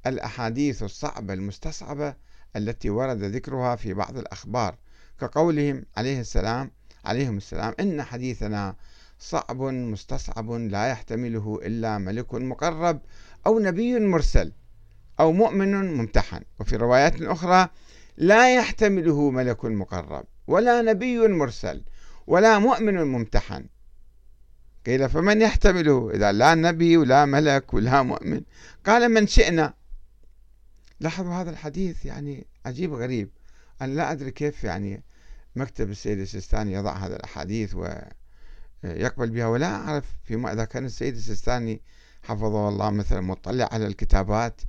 الأحاديث 0.06 0.82
الصعبة 0.82 1.34
المستصعبة 1.34 2.14
التي 2.56 2.90
ورد 2.90 3.22
ذكرها 3.22 3.76
في 3.76 3.94
بعض 3.94 4.18
الأخبار. 4.18 4.76
كقولهم 5.20 5.84
عليه 5.96 6.20
السلام 6.20 6.70
عليهم 7.04 7.36
السلام 7.36 7.74
إن 7.80 8.02
حديثنا 8.02 8.76
صعب 9.18 9.62
مستصعب 9.62 10.50
لا 10.50 10.86
يحتمله 10.86 11.60
إلا 11.62 11.98
ملك 11.98 12.34
مقرب 12.34 13.00
أو 13.46 13.58
نبي 13.58 13.98
مرسل 13.98 14.52
أو 15.20 15.32
مؤمن 15.32 15.94
ممتحن. 15.94 16.42
وفي 16.60 16.76
روايات 16.76 17.22
أخرى 17.22 17.68
لا 18.16 18.54
يحتمله 18.54 19.30
ملك 19.30 19.64
مقرب 19.64 20.24
ولا 20.46 20.82
نبي 20.82 21.28
مرسل 21.28 21.84
ولا 22.26 22.58
مؤمن 22.58 22.94
ممتحن. 22.94 23.66
قيل 24.86 25.08
فمن 25.08 25.42
يحتمله؟ 25.42 26.10
إذا 26.14 26.32
لا 26.32 26.54
نبي 26.54 26.96
ولا 26.96 27.24
ملك 27.24 27.74
ولا 27.74 28.02
مؤمن. 28.02 28.40
قال 28.86 29.08
من 29.08 29.26
شئنا. 29.26 29.74
لاحظوا 31.00 31.34
هذا 31.34 31.50
الحديث 31.50 32.04
يعني 32.04 32.46
عجيب 32.66 32.92
غريب. 32.92 33.30
أنا 33.82 33.94
لا 33.94 34.12
أدري 34.12 34.30
كيف 34.30 34.64
يعني 34.64 35.02
مكتب 35.56 35.90
السيد 35.90 36.18
السيستاني 36.18 36.72
يضع 36.72 36.96
هذه 36.96 37.16
الأحاديث 37.16 37.74
ويقبل 37.74 39.30
بها 39.30 39.46
ولا 39.46 39.66
أعرف 39.66 40.04
فيما 40.24 40.52
إذا 40.52 40.64
كان 40.64 40.84
السيد 40.84 41.14
السيستاني 41.14 41.82
حفظه 42.22 42.68
الله 42.68 42.90
مثلا 42.90 43.20
مطلع 43.20 43.68
على 43.72 43.86
الكتابات 43.86 44.60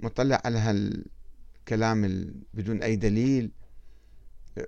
مطلع 0.00 0.42
على 0.44 0.58
هالكلام 0.58 2.32
بدون 2.54 2.82
أي 2.82 2.96
دليل 2.96 3.50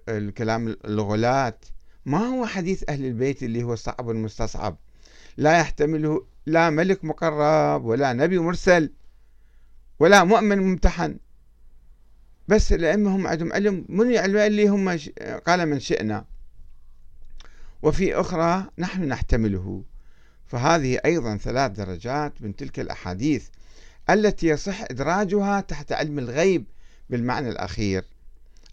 الكلام 0.09 0.77
الغلات 0.85 1.65
ما 2.07 2.19
هو 2.19 2.47
حديث 2.47 2.85
أهل 2.89 3.05
البيت 3.05 3.43
اللي 3.43 3.63
هو 3.63 3.75
صعب 3.75 4.11
مستصعب؟ 4.11 4.79
لا 5.37 5.59
يحتمله 5.59 6.27
لا 6.47 6.71
ملك 6.71 7.05
مقرب 7.05 7.85
ولا 7.85 8.13
نبي 8.13 8.39
مرسل 8.39 8.93
ولا 9.99 10.25
مؤمن 10.25 10.59
ممتحن. 10.59 11.19
بس 12.49 12.73
الأئمة 12.73 13.17
هم 13.17 13.27
عندهم 13.27 13.53
علم. 13.53 13.85
من 13.89 14.11
يعلم 14.11 14.37
اللي 14.37 14.69
هم 14.69 14.99
قال 15.47 15.67
من 15.67 15.81
شئنا. 15.81 16.25
وفي 17.83 18.15
أخرى 18.15 18.67
نحن 18.79 19.05
نحتمله. 19.09 19.83
فهذه 20.47 20.99
أيضا 21.05 21.37
ثلاث 21.37 21.73
درجات 21.73 22.43
من 22.43 22.57
تلك 22.57 22.81
الأحاديث 22.81 23.49
التي 24.11 24.47
يصح 24.47 24.83
إدراجها 24.83 25.61
تحت 25.61 25.93
علم 25.93 26.19
الغيب 26.19 26.65
بالمعنى 27.11 27.49
الأخير. 27.49 28.05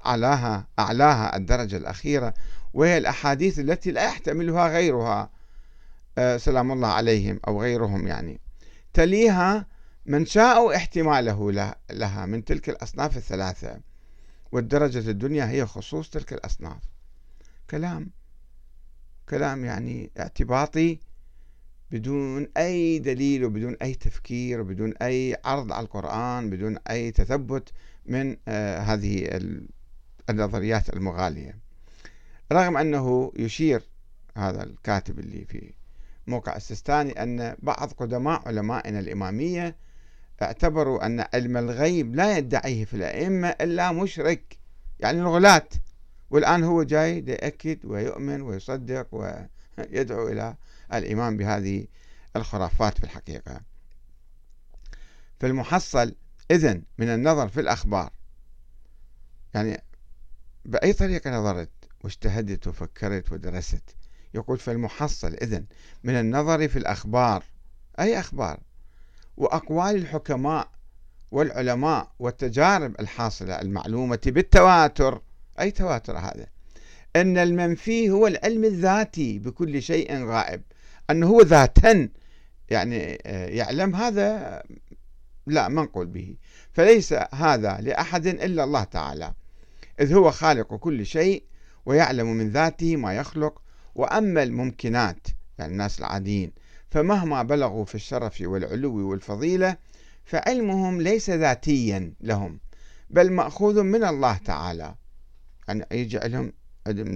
أعلاها 0.06 0.68
أعلاها 0.80 1.36
الدرجة 1.36 1.78
الأخيرة 1.78 2.34
وهي 2.74 2.98
الأحاديث 2.98 3.60
التي 3.60 3.92
لا 3.92 4.06
يحتملها 4.06 4.68
غيرها. 4.68 5.30
آه، 6.18 6.38
سلام 6.38 6.72
الله 6.72 6.88
عليهم 6.88 7.40
أو 7.48 7.62
غيرهم 7.62 8.08
يعني. 8.08 8.40
تليها 8.94 9.73
من 10.06 10.26
شاء 10.26 10.76
احتماله 10.76 11.52
لها 11.92 12.26
من 12.26 12.46
تلك 12.46 12.70
الأصناف 12.70 13.18
الثلاثة 13.18 13.80
والدرجة 14.52 15.10
الدنيا 15.10 15.50
هي 15.50 15.66
خصوص 15.66 16.10
تلك 16.10 16.34
الأصناف. 16.34 16.82
كلام 17.70 18.12
كلام 19.30 19.66
يعني 19.66 20.12
اعتباطي 20.20 21.00
بدون 21.92 22.48
أي 22.58 23.00
دليل 23.00 23.46
وبدون 23.46 23.78
أي 23.82 23.94
تفكير 23.94 24.62
وبدون 24.62 24.94
أي 25.02 25.38
عرض 25.46 25.72
على 25.72 25.86
القرآن 25.86 26.50
بدون 26.50 26.78
أي 26.90 27.12
تثبت 27.12 27.72
من 28.06 28.38
آه 28.48 28.80
هذه 28.80 29.40
النظريات 30.30 30.90
المغالية. 30.94 31.58
رغم 32.52 32.78
أنه 32.78 33.32
يشير 33.36 33.84
هذا 34.38 34.64
الكاتب 34.64 35.20
اللي 35.20 35.46
في 35.46 35.74
موقع 36.28 36.56
السستاني 36.56 37.24
أن 37.24 37.56
بعض 37.60 37.92
قدماء 37.92 38.48
علمائنا 38.48 39.00
الإمامية 39.00 39.76
اعتبروا 40.42 41.06
أن 41.06 41.26
علم 41.34 41.58
الغيب 41.58 42.16
لا 42.16 42.38
يدعيه 42.38 42.86
في 42.86 42.94
الأئمة 42.94 43.48
إلا 43.48 43.92
مشرك 43.92 44.58
يعني 45.00 45.22
الغلاة. 45.22 45.68
والآن 46.30 46.64
هو 46.64 46.84
جاي 46.84 47.26
يأكد 47.28 47.86
ويؤمن 47.86 48.42
ويصدق 48.42 49.08
ويدعو 49.12 50.28
إلى 50.28 50.56
الإيمان 50.94 51.38
بهذه 51.38 51.88
الخرافات 52.36 52.98
في 52.98 53.04
الحقيقة. 53.04 53.62
فالمحصل 55.40 56.16
إذن 56.52 56.84
من 56.98 57.08
النظر 57.08 57.48
في 57.48 57.60
الأخبار. 57.60 58.10
يعني 59.54 59.84
بأي 60.66 60.94
طريقة 60.94 61.40
نظرت 61.40 61.70
واجتهدت 62.04 62.68
وفكرت 62.68 63.32
ودرست؟ 63.32 63.96
يقول 64.34 64.58
فالمحصل 64.58 65.34
إذن 65.34 65.66
من 66.04 66.14
النظر 66.14 66.68
في 66.68 66.80
الأخبار. 66.80 67.44
أي 68.00 68.20
أخبار؟ 68.20 68.60
وأقوال 69.38 69.96
الحكماء 69.96 70.70
والعلماء 71.32 72.12
والتجارب 72.20 72.96
الحاصلة 73.00 73.62
المعلومة 73.62 74.20
بالتواتر. 74.26 75.22
أي 75.60 75.72
تواتر 75.72 76.18
هذا؟ 76.18 76.46
أن 77.16 77.38
المنفي 77.38 78.10
هو 78.10 78.28
العلم 78.28 78.64
الذاتي 78.64 79.40
بكل 79.40 79.82
شيء 79.82 80.26
غائب. 80.26 80.62
أنه 81.10 81.28
هو 81.28 81.42
ذاتا 81.42 82.10
يعني 82.70 83.18
آه، 83.26 83.48
يعلم 83.48 83.96
هذا 83.96 84.64
لا 85.48 85.68
ما 85.68 85.82
نقول 85.84 86.06
به. 86.06 86.36
فليس 86.72 87.14
هذا 87.34 87.78
لأحد 87.82 88.28
إلا 88.28 88.64
الله 88.64 88.84
تعالى. 88.84 89.34
إذ 90.00 90.14
هو 90.14 90.32
خالق 90.32 90.76
كل 90.76 91.06
شيء 91.06 91.44
ويعلم 91.86 92.34
من 92.34 92.50
ذاته 92.50 92.96
ما 92.96 93.14
يخلق. 93.14 93.62
وأما 93.96 94.44
الممكنات 94.44 95.28
يعني 95.60 95.72
الناس 95.72 96.00
العاديين 96.00 96.52
فمهما 96.94 97.44
بلغوا 97.44 97.86
في 97.86 97.96
الشرف 97.96 98.42
والعلو 98.42 99.10
والفضيلة 99.10 99.78
فعلمهم 100.26 101.02
ليس 101.02 101.30
ذاتيا 101.30 102.14
لهم 102.22 102.60
بل 103.10 103.32
مأخوذ 103.32 103.84
من 103.84 104.04
الله 104.04 104.38
تعالى. 104.38 104.96
يعني 105.68 105.86
يجي 105.92 106.20
علم 106.20 106.54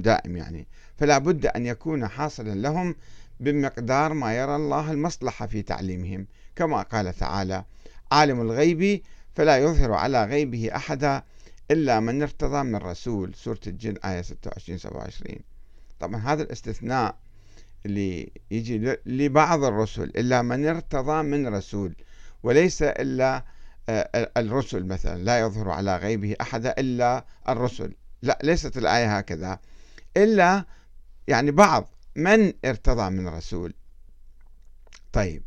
دائم 0.02 0.38
يعني. 0.38 0.68
فلا 0.98 1.18
بد 1.18 1.46
أن 1.46 1.66
يكون 1.66 2.08
حاصلا 2.08 2.56
لهم 2.56 2.96
بمقدار 3.40 4.14
ما 4.14 4.34
يرى 4.38 4.56
الله 4.56 4.92
المصلحة 4.92 5.48
في 5.48 5.62
تعليمهم. 5.62 6.28
كما 6.56 6.82
قال 6.82 7.14
تعالى 7.14 7.66
عالم 8.12 8.42
الغيب 8.42 9.02
فلا 9.36 9.58
يظهر 9.58 9.94
على 9.94 10.26
غيبه 10.26 10.76
أحدا 10.76 11.24
إلا 11.72 12.00
من 12.00 12.22
ارتضى 12.22 12.64
من 12.64 12.76
رسول. 12.76 13.36
سورة 13.36 13.62
الجن 13.68 13.98
آية 14.06 14.22
26 14.22 14.78
27 14.78 15.40
طبعا 16.00 16.22
هذا 16.22 16.44
الاستثناء 16.44 17.16
يجي 17.86 18.98
لبعض 19.06 19.64
الرسل 19.64 20.04
إلا 20.04 20.42
من 20.42 20.68
ارتضى 20.68 21.24
من 21.24 21.48
رسول 21.48 21.96
وليس 22.44 22.82
إلا 22.84 23.46
آه، 23.90 24.32
الرسل 24.38 24.86
مثلا 24.86 25.24
لا 25.24 25.40
يظهر 25.40 25.70
على 25.70 25.98
غيبه 25.98 26.36
أحد 26.42 26.66
إلا 26.66 27.26
الرسل. 27.50 27.94
لا 28.22 28.40
ليست 28.44 28.78
الآية 28.78 29.18
هكذا. 29.18 29.60
إلا 30.18 30.66
يعني 31.28 31.52
بعض 31.52 31.90
من 32.16 32.54
ارتضى 32.66 33.10
من 33.10 33.28
رسول. 33.28 33.74
طيب 35.14 35.44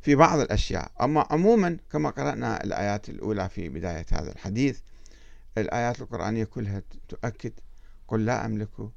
في 0.00 0.14
بعض 0.14 0.38
الأشياء. 0.38 0.92
أما 1.00 1.26
عموما 1.30 1.78
كما 1.90 2.10
قرأنا 2.10 2.64
الآيات 2.64 3.08
الأولى 3.08 3.48
في 3.48 3.68
بداية 3.68 4.06
هذا 4.12 4.32
الحديث 4.32 4.80
الآيات 5.58 6.00
القرآنية 6.00 6.44
كلها 6.44 6.82
تؤكد 7.08 7.52
قل 8.08 8.24
لا 8.24 8.46
أملك 8.46 8.90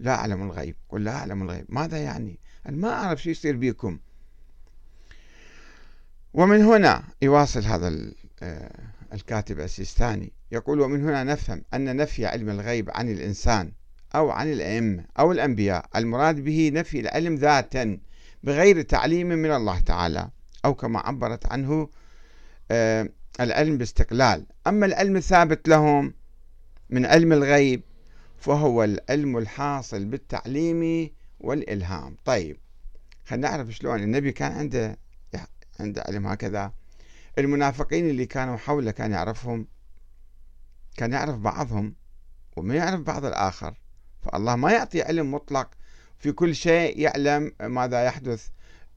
لا 0.00 0.14
أعلم 0.14 0.42
الغيب 0.42 0.76
قل 0.88 1.04
لا 1.04 1.10
أعلم 1.10 1.42
الغيب. 1.42 1.66
ماذا 1.68 1.98
يعني؟ 1.98 2.38
أنا 2.66 2.76
ما 2.76 2.88
أعرف 2.92 3.22
شو 3.22 3.30
يصير 3.30 3.56
بكم 3.56 3.98
ومن 6.34 6.64
هنا 6.64 7.02
يواصل 7.22 7.62
هذا 7.62 8.12
آه، 8.42 8.80
الكاتب 9.12 9.60
السيستاني. 9.60 10.32
يقول 10.52 10.80
ومن 10.80 11.04
هنا 11.04 11.24
نفهم 11.24 11.64
أن 11.74 11.96
نفي 11.96 12.26
علم 12.26 12.50
الغيب 12.50 12.90
عن 12.90 13.08
الإنسان 13.08 13.72
أو 14.14 14.30
عن 14.30 14.52
الأئمة 14.52 15.04
أو 15.18 15.32
الأنبياء 15.32 15.86
المراد 15.96 16.40
به 16.40 16.70
نفي 16.74 17.00
العلم 17.00 17.34
ذاتا 17.34 17.98
بغير 18.42 18.82
تعليم 18.82 19.28
من 19.28 19.52
الله 19.52 19.80
تعالى 19.80 20.30
أو 20.64 20.74
كما 20.74 20.98
عبرت 20.98 21.52
عنه 21.52 21.88
آه، 22.70 23.08
العلم 23.40 23.78
باستقلال. 23.78 24.46
أما 24.66 24.86
العلم 24.86 25.16
الثابت 25.16 25.68
لهم 25.68 26.14
من 26.90 27.06
علم 27.06 27.32
الغيب 27.32 27.82
فهو 28.40 28.84
العلم 28.84 29.38
الحاصل 29.38 30.04
بالتعليم 30.04 31.10
والإلهام. 31.40 32.16
طيب 32.24 32.56
خلينا 33.24 33.50
نعرف 33.50 33.70
شلون 33.70 34.02
النبي 34.02 34.32
كان 34.32 34.52
عنده 34.52 34.98
عنده 35.80 36.04
علم 36.08 36.26
هكذا. 36.26 36.72
المنافقين 37.38 38.10
اللي 38.10 38.26
كانوا 38.26 38.56
حوله 38.56 38.90
كان 38.90 39.12
يعرفهم 39.12 39.66
كان 40.96 41.12
يعرف 41.12 41.36
بعضهم 41.36 41.94
وما 42.56 42.74
يعرف 42.74 43.00
بعض 43.00 43.24
الآخر. 43.24 43.74
فالله 44.22 44.56
ما 44.56 44.72
يعطي 44.72 45.02
علم 45.02 45.34
مطلق 45.34 45.70
في 46.18 46.32
كل 46.32 46.54
شيء 46.54 46.98
يعلم 46.98 47.52
ماذا 47.60 48.04
يحدث 48.04 48.48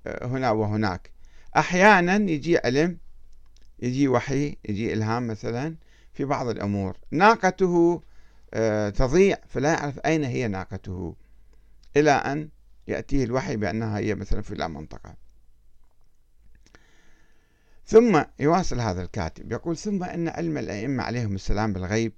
آه، 0.08 0.27
هنا 0.27 0.51
وهناك. 0.51 1.12
أحيانا 1.58 2.15
يجي 2.15 2.58
علم 2.58 2.97
يجي 3.79 4.08
وحي 4.08 4.58
يجي 4.69 4.93
إلهام 4.93 5.27
مثلا 5.27 5.75
في 6.13 6.25
بعض 6.25 6.47
الأمور. 6.47 6.97
ناقته 7.12 8.01
تضيع 8.96 9.38
فلا 9.48 9.74
يعرف 9.74 10.00
أين 10.00 10.24
هي 10.24 10.48
ناقته 10.48 11.16
إلى 11.98 12.12
أن 12.12 12.50
يأتيه 12.88 13.24
الوحي 13.24 13.56
بأنها 13.56 13.98
هي 13.98 14.16
مثلا 14.16 14.42
في 14.42 14.56
لا 14.56 14.68
منطقة. 14.68 15.16
ثم 17.86 18.24
يواصل 18.39 18.80
هذا 18.80 19.02
الكاتب 19.02 19.52
يقول 19.52 19.78
ثم 19.78 20.04
أن 20.04 20.28
علم 20.28 20.58
الأئمة 20.58 21.04
عليهم 21.04 21.36
السلام 21.36 21.74
بالغيب 21.74 22.13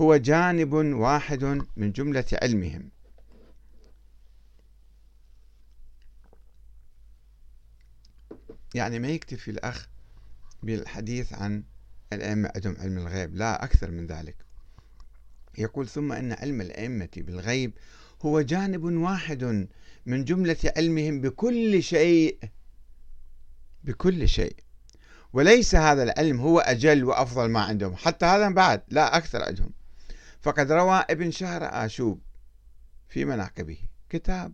هو 0.00 0.16
جانب 0.16 0.72
واحد 0.72 1.44
من 1.76 1.92
جملة 1.92 2.24
علمهم. 2.42 2.90
يعني 8.74 8.98
ما 8.98 9.08
يكتفي 9.08 9.50
الأخ 9.50 9.88
بالحديث 10.62 11.32
عن 11.32 11.64
الأئمة 12.12 12.50
عندهم 12.54 12.76
علم 12.78 12.98
الغيب 12.98 13.34
لا 13.34 13.64
أكثر 13.64 13.90
من 13.90 14.06
ذلك. 14.06 14.36
يقول 15.58 15.88
ثم 15.88 16.12
أن 16.12 16.32
علم 16.32 16.60
الأئمة 16.60 17.08
بالغيب 17.16 17.72
هو 18.22 18.40
جانب 18.40 18.84
واحد 18.84 19.68
من 20.06 20.24
جملة 20.24 20.56
علمهم 20.76 21.20
بكل 21.20 21.82
شيء 21.82 22.38
بكل 23.84 24.28
شيء. 24.28 24.56
وليس 25.32 25.74
هذا 25.74 26.02
العلم 26.02 26.40
هو 26.40 26.60
أجل 26.60 27.04
وأفضل 27.04 27.50
ما 27.50 27.60
عندهم 27.60 27.96
حتى 27.96 28.26
هذا 28.26 28.48
بعد 28.48 28.82
لا 28.88 29.16
أكثر 29.16 29.42
عندهم. 29.42 29.70
فقد 30.40 30.72
روى 30.72 31.04
ابن 31.10 31.30
شهر 31.30 31.62
آشوب 31.64 32.20
في 33.08 33.24
مناقبه 33.24 33.78
كتاب 34.10 34.52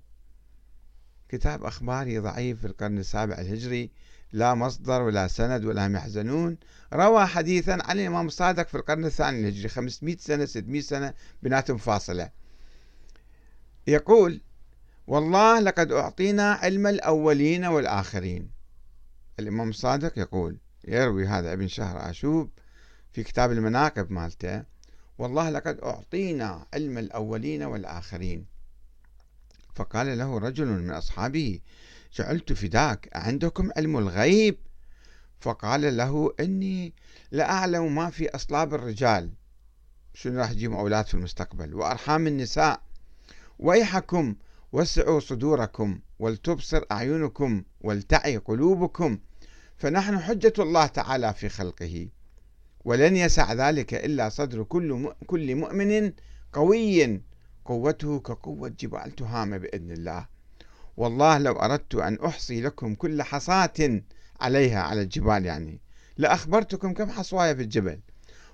كتاب 1.29 1.65
أخباري 1.65 2.19
ضعيف 2.19 2.61
في 2.61 2.67
القرن 2.67 2.99
السابع 2.99 3.35
الهجري 3.39 3.91
لا 4.33 4.55
مصدر 4.55 5.03
ولا 5.03 5.29
سند 5.29 5.65
ولا 5.65 5.87
هم 5.87 5.97
يحزنون. 5.97 6.57
روى 6.93 7.27
حديثا 7.27 7.71
عن 7.71 7.99
الإمام 7.99 8.27
الصادق 8.27 8.69
في 8.69 8.75
القرن 8.75 9.05
الثاني 9.05 9.41
الهجري 9.41 9.69
500 9.69 10.17
سنة 10.17 10.45
600 10.45 10.81
سنة 10.81 11.15
بيناتهم 11.43 11.79
فاصلة. 11.79 12.31
يقول 13.87 14.41
والله 15.07 15.61
لقد 15.61 15.93
أعطينا 15.93 16.53
علم 16.53 16.87
الأولين 16.87 17.65
والآخرين. 17.65 18.51
الإمام 19.39 19.69
الصادق 19.69 20.19
يقول 20.19 20.57
يروي 20.89 21.27
هذا 21.27 21.53
ابن 21.53 21.69
شهر 21.69 22.11
آشوب 22.11 22.51
في 23.13 23.23
كتاب 23.23 23.53
المناقب 23.53 24.13
مالته 24.13 24.65
والله 25.19 25.51
لقد 25.51 25.81
أعطينا 25.81 26.67
علم 26.75 26.99
الأولين 26.99 27.63
والآخرين. 27.63 28.47
فقال 29.75 30.19
له 30.19 30.39
رجل 30.39 30.67
من 30.67 30.91
أصحابه 30.91 31.61
جعلت 32.13 32.53
فداك 32.53 33.09
عندكم 33.13 33.71
علم 33.77 33.99
الغيب؟ 33.99 34.59
فقال 35.41 35.97
له 35.97 36.35
إني 36.41 36.95
لأعلم 37.31 37.95
ما 37.95 38.11
في 38.11 38.29
أصلاب 38.29 38.75
الرجال. 38.75 39.31
شنو 40.15 40.41
راح 40.41 40.51
يجيب 40.51 40.73
أولاد 40.73 41.07
في 41.07 41.15
المستقبل؟ 41.15 41.75
وأرحام 41.75 42.27
النساء. 42.27 42.83
ويحكم 43.59 44.35
وسعوا 44.73 45.21
صدوركم 45.21 46.01
ولتبصر 46.19 46.85
أعينكم 46.93 47.65
ولتعي 47.81 48.37
قلوبكم. 48.37 49.19
فنحن 49.77 50.19
حجة 50.19 50.53
الله 50.59 50.87
تعالى 50.87 51.35
في 51.35 51.49
خلقه. 51.49 52.09
ولن 52.85 53.17
يسع 53.17 53.53
ذلك 53.53 53.95
إلا 53.95 54.29
صدر 54.29 54.63
كل 54.63 55.13
كل 55.27 55.55
مؤمن 55.55 56.13
قوي. 56.53 57.21
قوته 57.65 58.21
كقوة 58.21 58.69
جبال 58.69 59.15
تهامة 59.15 59.57
بإذن 59.57 59.91
الله. 59.91 60.40
والله 61.01 61.39
لو 61.39 61.53
أردت 61.53 61.95
أن 61.95 62.19
أحصي 62.27 62.61
لكم 62.61 62.95
كل 62.95 63.23
حصاة 63.23 64.03
عليها 64.41 64.83
على 64.83 65.03
الجبال 65.03 65.47
يعني 65.47 65.81
لأخبرتكم 66.17 66.95
كم 66.95 67.11
حصوايا 67.11 67.55
في 67.55 67.63
الجبل. 67.63 68.01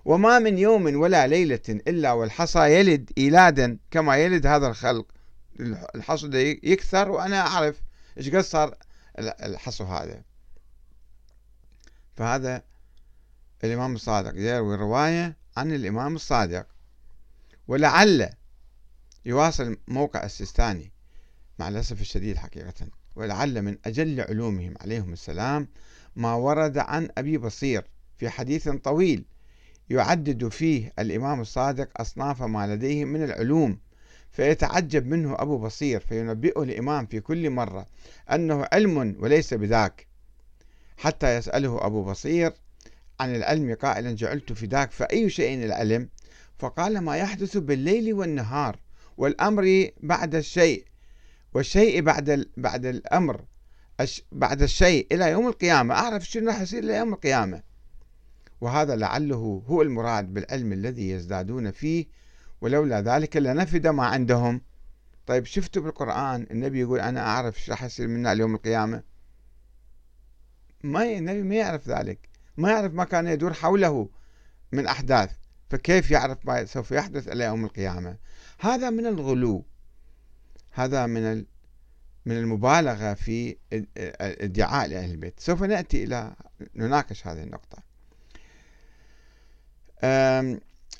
وما 0.05 0.39
من 0.39 0.59
يوم 0.59 1.01
ولا 1.01 1.27
ليلة 1.27 1.61
إلا 1.69 2.13
والحصى 2.13 2.59
يلد 2.59 3.11
إيلادا 3.19 3.79
كما 3.91 4.17
يلد 4.17 4.47
هذا 4.47 4.67
الخلق. 4.67 5.07
الحصى 5.95 6.59
يكثر 6.63 7.11
وأنا 7.11 7.41
أعرف 7.41 7.83
إيش 8.19 8.29
قد 8.29 8.41
صار 8.41 8.75
الحصو 9.19 9.85
هذا. 9.85 10.23
فهذا 12.17 12.63
الإمام 13.65 13.95
الصادق. 13.95 14.33
يروي 14.37 14.77
رواية 14.77 15.37
عن 15.57 15.73
الإمام 15.73 16.15
الصادق. 16.17 16.67
ولعل 17.69 18.31
يواصل 19.25 19.77
موقع 19.89 20.25
السيستاني. 20.25 20.96
مع 21.59 21.69
الأسف 21.69 22.01
الشديد 22.01 22.37
حقيقة. 22.37 22.89
ولعل 23.17 23.63
من 23.63 23.79
أجل 23.85 24.21
علومهم 24.21 24.75
عليهم 24.81 25.13
السلام 25.13 25.69
ما 26.17 26.35
ورد 26.35 26.79
عن 26.79 27.09
أبي 27.19 27.39
بصير 27.39 27.85
في 28.19 28.29
حديث 28.29 28.69
طويل 28.69 29.25
يعدد 29.91 30.49
فيه 30.49 30.93
الإمام 30.99 31.41
الصادق 31.41 32.01
أصناف 32.01 32.43
ما 32.43 32.67
لديه 32.67 33.05
من 33.05 33.25
العلوم 33.25 33.79
فيتعجب 34.31 35.07
منه 35.07 35.35
أبو 35.39 35.59
بصير 35.59 36.01
فينبئه 36.01 36.63
الإمام 36.63 37.07
في 37.07 37.21
كل 37.21 37.51
مرة 37.51 37.87
أنه 38.33 38.69
علم 38.73 39.17
وليس 39.19 39.55
بذاك. 39.55 40.07
حتى 40.97 41.37
يسأله 41.37 41.87
أبو 41.87 42.05
بصير 42.05 42.53
عن 43.21 43.35
العلم 43.35 43.75
قائلا 43.75 44.13
جعلت 44.13 44.53
فداك 44.53 44.91
فأي 44.91 45.31
شيء 45.31 45.65
العلم؟ 45.65 46.09
فقال 46.59 46.99
ما 46.99 47.17
يحدث 47.17 47.57
بالليل 47.57 48.15
والنهار 48.15 48.79
والأمر 49.17 49.91
بعد 50.01 50.35
الشيء 50.35 50.85
والشيء 51.57 52.01
بعد 52.01 52.47
بعد 52.57 52.87
الأمر 52.87 53.45
بعد 54.33 54.63
الشيء 54.63 55.07
إلى 55.13 55.31
يوم 55.31 55.49
القيامة. 55.49 55.95
أعرف 55.95 56.25
شنو 56.25 56.47
راح 56.47 56.61
يصير 56.61 56.83
إلى 56.83 56.97
يوم 56.97 57.13
القيامة. 57.15 57.63
وهذا 58.61 58.97
لعله 58.97 59.63
هو 59.67 59.83
المراد 59.83 60.35
بالعلم 60.35 60.73
الذي 60.73 61.11
يزدادون 61.11 61.71
فيه 61.71 62.07
ولولا 62.61 63.01
ذلك 63.01 63.37
لنفد 63.37 63.87
ما 63.87 64.07
عندهم. 64.07 64.61
طيب 65.27 65.45
شفتوا 65.45 65.83
بالقرآن 65.83 66.47
النبي 66.51 66.81
يقول 66.81 67.01
أنا 67.01 67.21
أعرف 67.21 67.57
إيش 67.57 67.71
راح 67.71 67.85
يصير 67.85 68.09
منا 68.09 68.33
اليوم 68.33 68.55
القيامة؟ 68.55 69.03
ما 70.83 71.03
النبي 71.03 71.43
ما 71.43 71.55
يعرف 71.55 71.89
ذلك. 71.89 72.29
ما 72.57 72.71
يعرف 72.71 72.93
ما 72.93 73.05
كان 73.05 73.27
يدور 73.27 73.53
حوله 73.53 74.09
من 74.73 74.87
أحداث. 74.87 75.31
فكيف 75.71 76.11
يعرف 76.11 76.39
ما 76.45 76.65
سوف 76.65 76.91
يحدث 76.91 77.29
إلى 77.29 77.45
يوم 77.45 77.65
القيامة؟ 77.65 78.17
هذا 78.61 78.91
من 78.91 79.07
الغلو. 79.07 79.65
هذا 80.77 81.07
من 81.07 81.45
من 82.27 82.37
المبالغة 82.37 83.15
في 83.15 83.57
إدعاء 84.21 84.89
لأهل 84.89 85.11
البيت. 85.11 85.41
سوف 85.41 85.63
نأتي 85.63 86.05
إلى 86.05 86.35
نناقش 86.75 87.27
هذه 87.27 87.43
النقطة. 87.43 87.79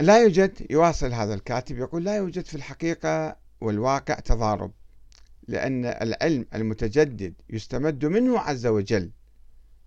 لا 0.01 0.23
يوجد 0.23 0.67
يواصل 0.71 1.13
هذا 1.13 1.35
الكاتب 1.35 1.79
يقول 1.79 2.05
لا 2.05 2.17
يوجد 2.17 2.45
في 2.45 2.55
الحقيقة 2.55 3.37
والواقع 3.61 4.15
تضارب 4.15 4.73
لأن 5.49 5.85
العلم 5.85 6.47
المتجدد 6.55 7.35
يستمد 7.51 8.05
منه 8.05 8.39
عز 8.39 8.67
وجل 8.67 9.11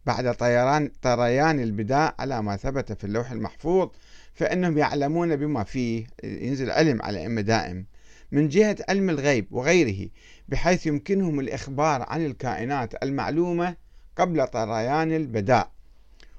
بعد 0.06 0.36
طيران 0.36 0.92
طريان 1.02 1.60
البداء 1.60 2.16
على 2.20 2.42
ما 2.42 2.58
ثبت 2.58 2.94
في 2.94 3.04
اللوح 3.04 3.32
المحفوظ 3.32 3.90
فإنهم 4.34 4.78
يعلمون 4.78 5.36
بما 5.36 5.64
فيه. 5.64 6.08
ينزل 6.24 6.72
علم 6.72 7.02
على 7.02 7.20
أئمة 7.20 7.42
دائم. 7.42 7.86
من 8.32 8.48
جهة 8.48 8.78
علم 8.90 9.10
الغيب 9.10 9.48
وغيره 9.52 10.10
بحيث 10.50 10.86
يمكنهم 10.86 11.40
الإخبار 11.40 12.02
عن 12.02 12.26
الكائنات 12.26 13.04
المعلومة 13.04 13.76
قبل 14.16 14.48
طريان 14.48 15.12
البداء. 15.12 15.72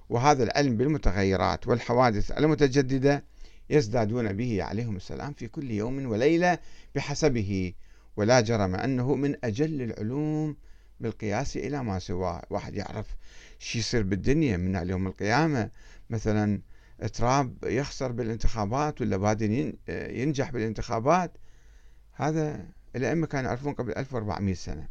وهذا 0.08 0.42
العلم 0.42 0.76
بالمتغيرات 0.76 1.68
والحوادث 1.68 2.30
المتجددة 2.30 3.24
يزدادون 3.70 4.32
به 4.32 4.62
عليهم 4.62 4.96
السلام 4.96 5.32
في 5.32 5.48
كل 5.48 5.70
يوم 5.70 6.06
وليلة 6.06 6.58
بحسبه. 6.94 7.72
ولا 8.16 8.40
جرم 8.40 8.74
أنه 8.74 9.14
من 9.14 9.36
أجل 9.44 9.82
العلوم 9.82 10.56
بالقياس 11.00 11.56
إلى 11.56 11.84
ما 11.84 11.98
سواه 11.98 12.42
واحد 12.50 12.74
يعرف 12.74 13.06
شو 13.58 13.78
يصير 13.78 14.02
بالدنيا 14.02 14.56
من 14.56 14.88
يوم 14.90 15.06
القيامة. 15.06 15.70
مثلا 16.10 16.60
تراب 17.12 17.54
يخسر 17.64 18.12
بالانتخابات 18.12 19.00
ولا 19.00 19.16
بادن 19.16 19.72
ينجح 19.88 20.50
بالانتخابات 20.50 21.32
هذا 22.20 22.66
الأئمة 22.96 23.26
كانوا 23.26 23.48
يعرفون 23.48 23.72
قبل 23.72 23.92
1400 23.92 24.54
سنة. 24.54 24.88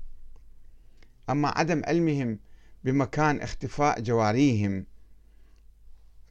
أما 1.29 1.47
عدم 1.47 1.81
علمهم 1.85 2.39
بمكان 2.83 3.41
اختفاء 3.41 4.01
جواريهم 4.01 4.85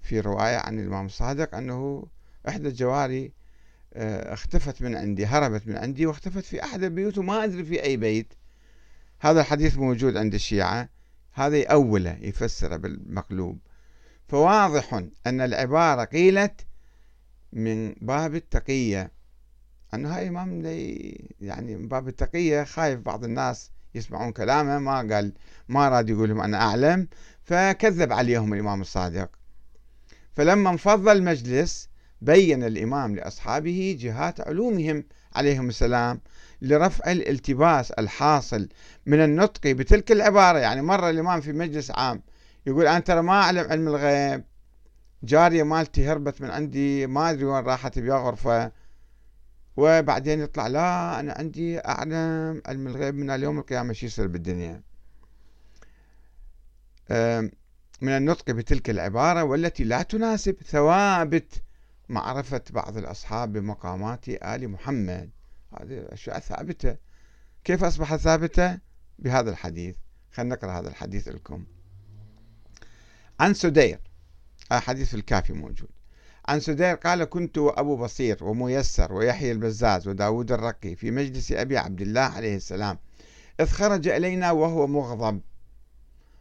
في 0.02 0.20
رواية 0.20 0.56
عن 0.56 0.78
الإمام 0.78 1.06
الصادق 1.06 1.54
أنه 1.54 2.06
إحدى 2.48 2.68
الجواري 2.68 3.32
آه، 3.94 4.34
اختفت 4.34 4.82
من 4.82 4.96
عندي 4.96 5.26
هربت 5.26 5.66
من 5.66 5.76
عندي 5.76 6.06
واختفت 6.06 6.44
في 6.44 6.64
أحد 6.64 6.82
البيوت 6.82 7.18
وما 7.18 7.44
أدري 7.44 7.64
في 7.64 7.82
أي 7.82 7.96
بيت. 7.96 8.34
هذا 9.20 9.40
الحديث 9.40 9.78
موجود 9.78 10.16
عند 10.16 10.34
الشيعة. 10.34 10.88
هذا 11.32 11.56
يأوله 11.56 12.18
يفسره 12.20 12.76
بالمقلوب. 12.76 13.58
فواضح 14.28 14.94
أن 15.26 15.40
العبارة 15.40 16.04
قيلت 16.04 16.66
من 17.52 17.92
باب 17.92 18.34
التقية. 18.34 19.17
أنه 19.94 20.16
هاي 20.16 20.29
إمام 20.29 20.62
يعني 21.40 21.77
من 21.77 21.88
باب 21.88 22.09
التقية 22.09 22.64
خايف 22.64 23.01
بعض 23.01 23.24
الناس 23.24 23.70
يسمعون 23.94 24.33
كلامه 24.33 24.79
ما 24.79 24.96
قال 25.14 25.33
ما 25.68 25.88
راد 25.88 26.11
يقول 26.11 26.29
لهم 26.29 26.40
أنا 26.40 26.62
أعلم 26.62 27.09
فكذب 27.44 28.12
عليهم 28.12 28.55
الإمام 28.55 28.81
الصادق. 28.81 29.31
فلما 30.37 30.70
انفض 30.70 31.09
المجلس 31.09 31.88
بين 32.20 32.64
الإمام 32.64 33.16
لأصحابه 33.16 33.96
جهات 34.01 34.40
علومهم 34.40 35.05
عليهم 35.35 35.68
السلام 35.68 36.20
لرفع 36.62 37.12
الالتباس 37.12 37.90
الحاصل 37.90 38.68
من 39.07 39.24
النطق 39.24 39.66
بتلك 39.66 40.12
العبارة. 40.12 40.59
يعني 40.59 40.83
مرة 40.83 41.11
الإمام 41.11 41.40
في 41.40 41.53
مجلس 41.53 41.90
عام 41.90 42.22
يقول 42.66 42.87
أنا 42.87 42.98
ترى 42.98 43.22
ما 43.22 43.33
أعلم 43.33 43.70
علم 43.70 43.88
الغيب 43.88 44.44
جارية 45.22 45.62
مالتي 45.62 46.09
هربت 46.09 46.42
من 46.42 46.51
عندي 46.51 47.07
ما 47.07 47.31
أدري 47.31 47.44
وين 47.44 47.64
راحت 47.64 47.98
بيا 47.98 48.14
غرفة. 48.14 48.72
وبعدين 49.80 50.40
يطلع 50.40 50.66
لا 50.66 51.20
أنا 51.20 51.32
عندي 51.32 51.78
أعلم 51.78 52.62
علم 52.66 52.86
الغيب 52.86 53.14
من 53.14 53.30
اليوم 53.30 53.58
القيامة 53.58 53.92
شو 53.92 54.06
يصير 54.06 54.26
بالدنيا. 54.26 54.82
من 58.00 58.08
النطق 58.16 58.50
بتلك 58.50 58.90
العبارة 58.90 59.44
والتي 59.44 59.84
لا 59.84 60.02
تناسب 60.02 60.56
ثوابت 60.62 61.62
معرفة 62.08 62.62
بعض 62.70 62.96
الأصحاب 62.96 63.52
بمقامات 63.52 64.28
آل 64.28 64.68
محمد. 64.68 65.30
هذه 65.80 66.06
أشياء 66.08 66.38
ثابتة. 66.38 66.96
كيف 67.64 67.84
أصبحت 67.84 68.18
ثابتة؟ 68.18 68.78
بهذا 69.18 69.50
الحديث. 69.50 69.96
خلينا 70.32 70.54
نقرأ 70.54 70.78
هذا 70.78 70.88
الحديث 70.88 71.28
لكم. 71.28 71.64
عن 73.40 73.54
سدير 73.54 74.00
حديث 74.70 75.08
في 75.08 75.14
الكافي 75.14 75.52
موجود. 75.52 75.90
عن 76.48 76.61
سدير 76.61 76.94
قال 76.94 77.24
كنت 77.24 77.58
أبو 77.58 77.96
بصير 77.96 78.44
وميسر 78.44 79.12
ويحيى 79.12 79.52
البزاز 79.52 80.08
وداود 80.08 80.52
الرقي 80.52 80.96
في 80.96 81.11
مجلس 81.11 81.52
أبي 81.52 81.78
عبد 81.78 82.00
الله 82.00 82.20
عليه 82.20 82.56
السلام. 82.56 82.98
إذ 83.61 83.66
خرج 83.66 84.08
إلينا 84.08 84.50
وهو 84.50 84.87
مغضب. 84.87 85.40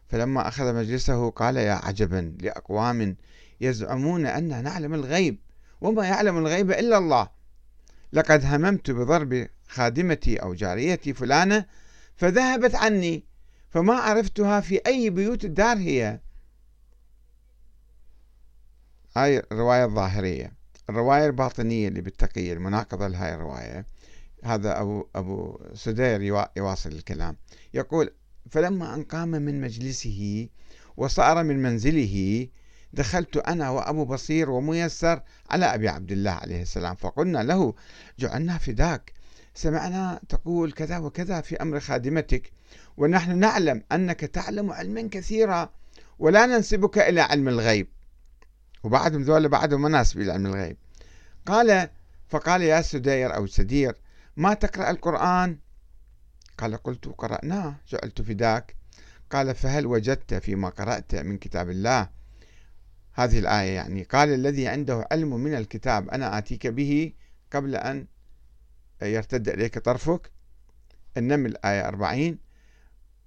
فلما 0.08 0.48
أخذ 0.48 0.76
مجلسه 0.76 1.30
قال 1.30 1.58
يا 1.58 1.74
عجبا 1.74 2.38
لأقوام 2.42 3.16
يزعمون 3.62 4.26
أن 4.26 4.64
نعلم 4.64 4.94
الغيب 4.94 5.40
وما 5.82 6.06
يعلم 6.06 6.38
الغيب 6.38 6.72
إلا 6.72 6.98
الله. 6.98 7.30
لقد 8.14 8.46
هممت 8.46 8.92
بضرب 8.92 9.48
خادمتي 9.68 10.38
أو 10.38 10.54
جاريتي 10.54 11.14
فلانة 11.14 11.66
فذهبت 12.16 12.76
عني 12.76 13.24
فما 13.70 13.94
عرفتها 13.94 14.60
في 14.60 14.82
أي 14.88 15.10
بيوت 15.10 15.46
الدار 15.46 15.78
هي. 15.78 16.20
هاي 19.18 19.44
الرواية 19.52 19.86
الظاهرية. 19.86 20.52
الرواية 20.90 21.26
الباطنية 21.26 21.88
اللي 21.88 22.02
بالتقية 22.02 22.54
المناقضة 22.54 23.08
لهاي 23.08 23.34
الرواية. 23.34 23.86
هذا 24.44 24.82
أبو, 24.82 25.08
أبو 25.16 25.60
سدير 25.74 26.22
يواصل 26.58 26.90
الكلام. 26.90 27.38
يقول 27.74 28.10
فلما 28.52 28.94
أن 28.94 29.04
قام 29.04 29.30
من 29.30 29.62
مجلسه 29.62 30.50
وصار 30.98 31.44
من 31.44 31.62
منزله 31.62 32.48
دخلت 32.94 33.38
أنا 33.38 33.70
وأبو 33.70 34.06
بصير 34.06 34.50
وميسر 34.50 35.22
على 35.50 35.66
أبي 35.66 35.90
عبد 35.90 36.12
الله 36.12 36.32
عليه 36.32 36.62
السلام. 36.62 36.96
فقلنا 36.96 37.44
له 37.44 37.74
جعلنا 38.20 38.58
فداك. 38.58 39.14
سمعنا 39.54 40.20
تقول 40.30 40.72
كذا 40.72 40.98
وكذا 40.98 41.42
في 41.42 41.56
أمر 41.62 41.80
خادمتك 41.80 42.52
ونحن 42.98 43.38
نعلم 43.38 43.84
أنك 43.92 44.20
تعلم 44.20 44.72
علما 44.72 45.10
كثيرا 45.12 45.70
ولا 46.20 46.46
ننسبك 46.46 46.98
إلى 46.98 47.22
علم 47.22 47.48
الغيب. 47.48 47.97
وبعدهم 48.84 49.22
ذولا 49.22 49.48
بعدهم 49.48 49.82
مناسب 49.82 50.22
إلى 50.22 50.32
علم 50.32 50.46
الغيب. 50.46 50.78
قال 51.46 51.90
فقال 52.30 52.62
يا 52.62 52.82
سدير 52.82 53.36
أو 53.36 53.48
سدير 53.48 53.96
ما 54.38 54.54
تقرأ 54.54 54.90
القرآن؟ 54.90 55.58
قال 56.58 56.78
قلت 56.78 57.08
قرأناه. 57.18 57.76
جعلت 57.88 58.22
فداك. 58.22 58.76
قال 59.32 59.56
فهل 59.56 59.86
وجدت 59.86 60.34
فيما 60.34 60.70
قرأت 60.70 61.16
من 61.16 61.38
كتاب 61.38 61.70
الله؟ 61.70 62.10
هذه 63.14 63.40
الآية 63.40 63.76
يعني. 63.76 64.04
قال 64.04 64.34
الذي 64.34 64.68
عنده 64.68 65.08
علم 65.12 65.30
من 65.40 65.54
الكتاب 65.54 66.10
أنا 66.10 66.38
آتيك 66.38 66.68
به 66.68 67.14
قبل 67.54 67.76
أن 67.76 68.08
يرتد 69.02 69.50
إليك 69.50 69.80
طرفك. 69.80 70.32
النمل 71.18 71.58
آية 71.66 71.88
40 71.88 72.38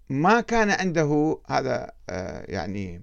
ما 0.09 0.41
كان 0.41 0.71
عنده 0.71 1.41
هذا 1.47 1.93
آه، 2.11 2.45
يعني 2.49 3.03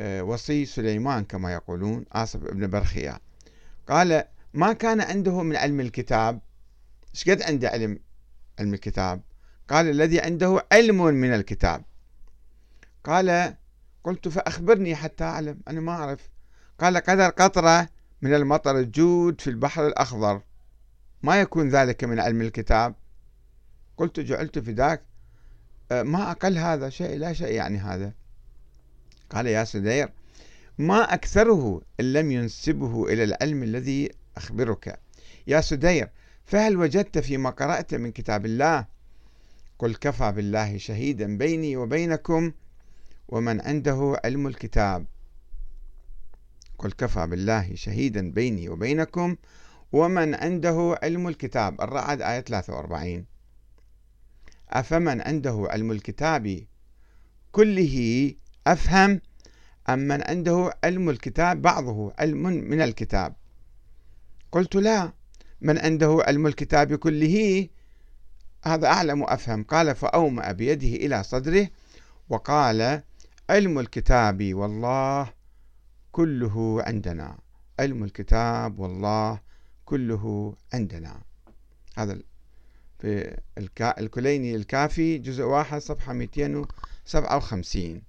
وصي 0.00 0.64
سليمان 0.64 1.24
كما 1.24 1.52
يقولون 1.52 2.04
آصف 2.12 2.44
ابن 2.44 2.70
برخيا 2.70 3.18
قال 3.88 4.24
ما 4.54 4.72
كان 4.72 5.00
عنده 5.00 5.42
من 5.42 5.56
علم 5.56 5.80
الكتاب؟ 5.80 6.40
إيش 7.14 7.30
قد 7.30 7.42
عنده 7.42 7.68
علم 7.68 7.98
علم 8.58 8.74
الكتاب؟ 8.74 9.22
قال 9.68 9.90
الذي 9.90 10.20
عنده 10.20 10.66
علم 10.72 11.04
من 11.04 11.34
الكتاب. 11.34 11.84
قال 13.04 13.56
قلت 14.04 14.28
فأخبرني 14.28 14.96
حتى 14.96 15.24
أعلم 15.24 15.60
أنا 15.68 15.80
ما 15.80 15.92
أعرف. 15.92 16.30
قال 16.78 16.96
قدر 16.96 17.28
قطرة 17.28 17.88
من 18.22 18.34
المطر 18.34 18.78
الجود 18.78 19.40
في 19.40 19.50
البحر 19.50 19.86
الأخضر. 19.86 20.42
ما 21.22 21.40
يكون 21.40 21.68
ذلك 21.68 22.04
من 22.04 22.20
علم 22.20 22.40
الكتاب؟ 22.40 22.94
قلت 23.96 24.20
جعلت 24.20 24.58
فداك 24.58 25.02
أه، 25.92 26.02
ما 26.02 26.30
أقل 26.30 26.58
هذا 26.58 26.88
شيء 26.88 27.18
لا 27.18 27.32
شيء 27.32 27.52
يعني 27.52 27.78
هذا. 27.78 28.12
قال 29.30 29.46
يا 29.46 29.64
سدير 29.64 30.12
ما 30.78 31.14
أكثره 31.14 31.82
إن 32.00 32.12
لم 32.12 32.30
ينسبه 32.30 33.12
إلى 33.12 33.24
العلم 33.24 33.62
الذي 33.62 34.10
أخبرك. 34.36 35.00
يا 35.46 35.60
سدير 35.60 36.10
فهل 36.44 36.76
وجدت 36.76 37.18
فيما 37.18 37.50
قرأت 37.50 37.94
من 37.94 38.12
كتاب 38.12 38.46
الله؟ 38.46 38.86
قل 39.78 39.94
كفى 39.94 40.32
بالله 40.32 40.78
شهيدا 40.78 41.38
بيني 41.38 41.76
وبينكم 41.76 42.52
ومن 43.28 43.60
عنده 43.60 44.20
علم 44.24 44.46
الكتاب. 44.46 45.06
قل 46.78 46.92
كفى 46.92 47.26
بالله 47.26 47.74
شهيدا 47.74 48.30
بيني 48.30 48.68
وبينكم 48.68 49.36
ومن 49.92 50.34
عنده 50.34 50.98
علم 51.02 51.28
الكتاب. 51.28 51.80
الرعد 51.80 52.22
آية 52.22 52.40
43 52.40 53.24
أفمن 54.70 55.20
عنده 55.20 55.66
علم 55.70 55.90
الكتاب 55.90 56.64
كله 57.52 58.34
أفهم 58.66 59.20
أم 59.88 59.98
من 59.98 60.22
عنده 60.22 60.72
علم 60.84 61.10
الكتاب 61.10 61.62
بعضه 61.62 62.12
علم 62.18 62.42
من 62.42 62.80
الكتاب. 62.82 63.34
قلت 64.52 64.76
لا 64.76 65.12
من 65.60 65.78
عنده 65.78 66.18
علم 66.26 66.46
الكتاب 66.46 66.94
كله 66.94 67.68
هذا 68.64 68.86
أعلم 68.86 69.22
وأفهم. 69.22 69.64
قال 69.64 69.94
فأومأ 69.94 70.52
بيده 70.52 70.88
إلى 70.88 71.22
صدره 71.22 71.68
وقال 72.28 73.02
علم 73.50 73.78
الكتاب 73.78 74.54
والله 74.54 75.32
كله 76.12 76.82
عندنا. 76.86 77.38
علم 77.80 78.04
الكتاب 78.04 78.78
والله 78.78 79.40
كله 79.84 80.54
عندنا. 80.74 81.22
هذا 81.96 82.18
في 82.98 83.38
الكليني 83.98 84.56
الكافي 84.56 85.18
جزء 85.18 85.42
واحد 85.42 85.80
صفحة 85.80 86.12
257 86.12 88.02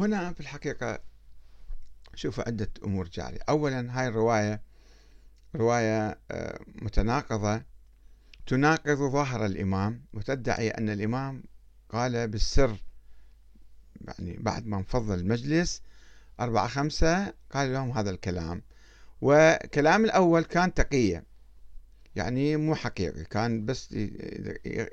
هنا 0.00 0.32
في 0.32 0.40
الحقيقة 0.40 0.98
شوفوا 2.14 2.44
عدة 2.46 2.70
أمور 2.84 3.08
جارية. 3.08 3.38
أولا 3.48 4.00
هاي 4.00 4.08
الرواية 4.08 4.62
رواية 5.56 6.18
آه، 6.30 6.60
متناقضة. 6.74 7.62
تناقض 8.46 8.98
ظاهر 8.98 9.46
الإمام 9.46 10.04
وتدعي 10.12 10.70
أن 10.70 10.88
الإمام 10.90 11.42
قال 11.90 12.28
بالسر 12.28 12.76
يعني 14.00 14.36
بعد 14.36 14.66
ما 14.66 14.76
انفض 14.76 15.10
المجلس 15.10 15.82
أربعة 16.40 16.68
خمسة 16.68 17.34
قال 17.50 17.72
لهم 17.72 17.90
هذا 17.90 18.10
الكلام. 18.10 18.62
وكلام 19.20 20.04
الأول 20.04 20.44
كان 20.44 20.74
تقية 20.74 21.24
يعني 22.16 22.56
مو 22.56 22.74
حقيقي 22.74 23.24
كان 23.24 23.64
بس 23.64 23.88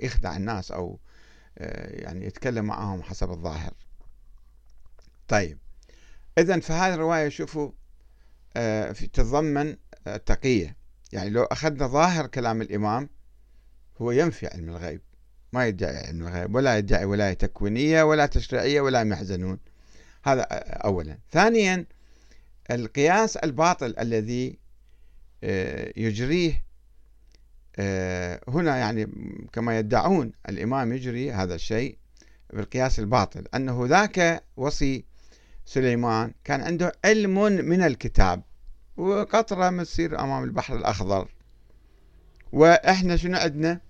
يخدع 0.01 0.37
الناس 0.37 0.71
أو 0.71 0.99
آه، 1.57 2.01
يعني 2.01 2.25
يتكلم 2.25 2.65
معهم 2.65 3.03
حسب 3.03 3.31
الظاهر. 3.31 3.73
طيب. 5.31 5.57
إذا 6.37 6.59
فهذه 6.59 6.93
الرواية 6.93 7.29
شوفوا 7.29 7.71
آه، 8.55 8.91
تتضمن 8.91 9.75
التقية 10.07 10.77
يعني 11.11 11.29
لو 11.29 11.43
أخذنا 11.43 11.87
ظاهر 11.87 12.27
كلام 12.27 12.61
الإمام 12.61 13.09
هو 14.01 14.11
ينفي 14.11 14.47
علم 14.47 14.69
الغيب. 14.69 15.01
ما 15.53 15.67
يدعي 15.67 15.97
علم 15.97 16.27
الغيب. 16.27 16.55
ولا 16.55 16.77
يدعي 16.77 17.05
ولاية 17.05 17.33
تكوينية 17.33 18.03
ولا 18.03 18.25
تشريعية 18.25 18.81
ولا 18.81 19.03
محزنون. 19.03 19.59
هذا 20.23 20.41
أولا. 20.85 21.17
ثانيا 21.31 21.85
القياس 22.71 23.37
الباطل 23.37 23.95
الذي 23.99 24.59
آه، 25.43 25.93
يجريه 25.97 26.65
آه، 27.75 28.41
هنا 28.47 28.77
يعني 28.77 29.07
كما 29.53 29.79
يدعون 29.79 30.31
الإمام 30.49 30.93
يجري 30.93 31.31
هذا 31.31 31.55
الشيء 31.55 31.97
بالقياس 32.53 32.99
الباطل. 32.99 33.43
أنه 33.55 33.85
ذاك 33.85 34.43
وصي 34.57 35.10
سليمان 35.73 36.33
كان 36.43 36.61
عنده 36.61 36.91
علم 37.05 37.43
من 37.43 37.81
الكتاب 37.83 38.43
وقطرة 38.97 39.69
ما 39.69 39.83
تصير 39.83 40.19
أمام 40.19 40.43
البحر 40.43 40.75
الأخضر. 40.75 41.27
وإحنا 42.51 43.15
شنو 43.15 43.37
عندنا؟ 43.37 43.81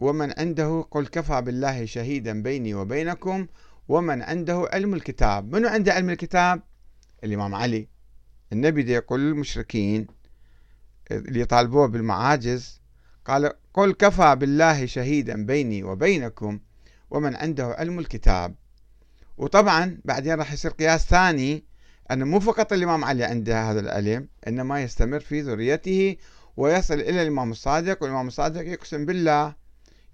ومن 0.00 0.32
عنده 0.38 0.86
قل 0.90 1.06
كفى 1.06 1.42
بالله 1.42 1.84
شهيدا 1.84 2.42
بيني 2.42 2.74
وبينكم 2.74 3.46
ومن 3.88 4.22
عنده 4.22 4.68
علم 4.72 4.94
الكتاب. 4.94 5.54
منو 5.56 5.68
عنده 5.68 5.92
علم 5.92 6.10
الكتاب؟ 6.10 6.62
الإمام 7.24 7.54
علي. 7.54 7.88
النبي 8.52 8.82
دي 8.82 8.92
يقول 8.92 9.20
للمشركين 9.20 10.06
اللي 11.10 11.40
يطالبوه 11.40 11.86
بالمعاجز 11.86 12.80
قال 13.24 13.52
قل 13.74 13.92
كفى 13.92 14.36
بالله 14.36 14.86
شهيدا 14.86 15.46
بيني 15.46 15.82
وبينكم 15.82 16.60
ومن 17.10 17.36
عنده 17.36 17.66
علم 17.66 17.98
الكتاب. 17.98 18.54
وطبعا 19.40 19.98
بعدين 20.04 20.34
راح 20.34 20.52
يصير 20.52 20.70
قياس 20.70 21.06
ثاني 21.06 21.64
أن 22.10 22.22
مو 22.24 22.40
فقط 22.40 22.72
الإمام 22.72 23.04
علي 23.04 23.24
عنده 23.24 23.70
هذا 23.70 23.80
العلم 23.80 24.28
إنما 24.48 24.82
يستمر 24.82 25.20
في 25.20 25.40
ذريته 25.40 26.16
ويصل 26.56 26.94
إلى 26.94 27.22
الإمام 27.22 27.50
الصادق 27.50 28.02
والإمام 28.02 28.28
الصادق 28.28 28.60
يقسم 28.60 29.06
بالله 29.06 29.54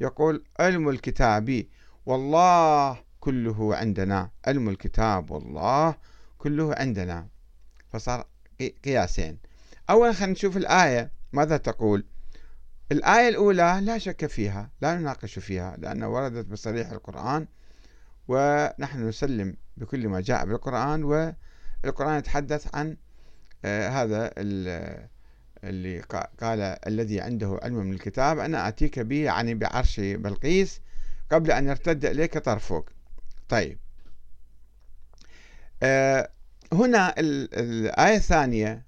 يقول 0.00 0.44
علم 0.60 0.88
الكتاب 0.88 1.66
والله 2.06 2.98
كله 3.20 3.76
عندنا 3.76 4.30
علم 4.46 4.68
الكتاب 4.68 5.30
والله 5.30 5.94
كله 6.38 6.74
عندنا. 6.74 7.28
فصار 7.92 8.26
قياسين. 8.84 9.38
أولا 9.90 10.12
خلينا 10.12 10.32
نشوف 10.32 10.56
الآية 10.56 11.12
ماذا 11.32 11.56
تقول؟ 11.56 12.06
الآية 12.92 13.28
الأولى 13.28 13.80
لا 13.82 13.98
شك 13.98 14.26
فيها 14.26 14.70
لا 14.80 14.94
نناقش 14.94 15.38
فيها 15.38 15.76
لأنها 15.78 16.08
وردت 16.08 16.46
بصريح 16.46 16.90
القرآن. 16.90 17.46
ونحن 18.28 19.08
نسلم 19.08 19.56
بكل 19.76 20.08
ما 20.08 20.20
جاء 20.20 20.46
بالقرآن 20.46 21.04
والقرآن 21.04 22.18
يتحدث 22.18 22.74
عن 22.74 22.96
آه، 23.64 23.88
هذا 23.88 24.32
اللي 25.64 26.00
قال 26.40 26.60
الذي 26.86 27.20
عنده 27.20 27.60
علم 27.62 27.76
من 27.76 27.92
الكتاب 27.92 28.38
أنا 28.38 28.68
آتيك 28.68 28.98
به 28.98 29.24
يعني 29.24 29.54
بعرش 29.54 30.00
بلقيس 30.00 30.80
قبل 31.32 31.50
أن 31.50 31.66
يرتد 31.66 32.04
إليك 32.04 32.38
طرفك. 32.38 32.84
طيب. 33.48 33.78
آه، 35.82 36.30
هنا 36.72 37.14
الآية 37.18 38.16
الثانية 38.16 38.86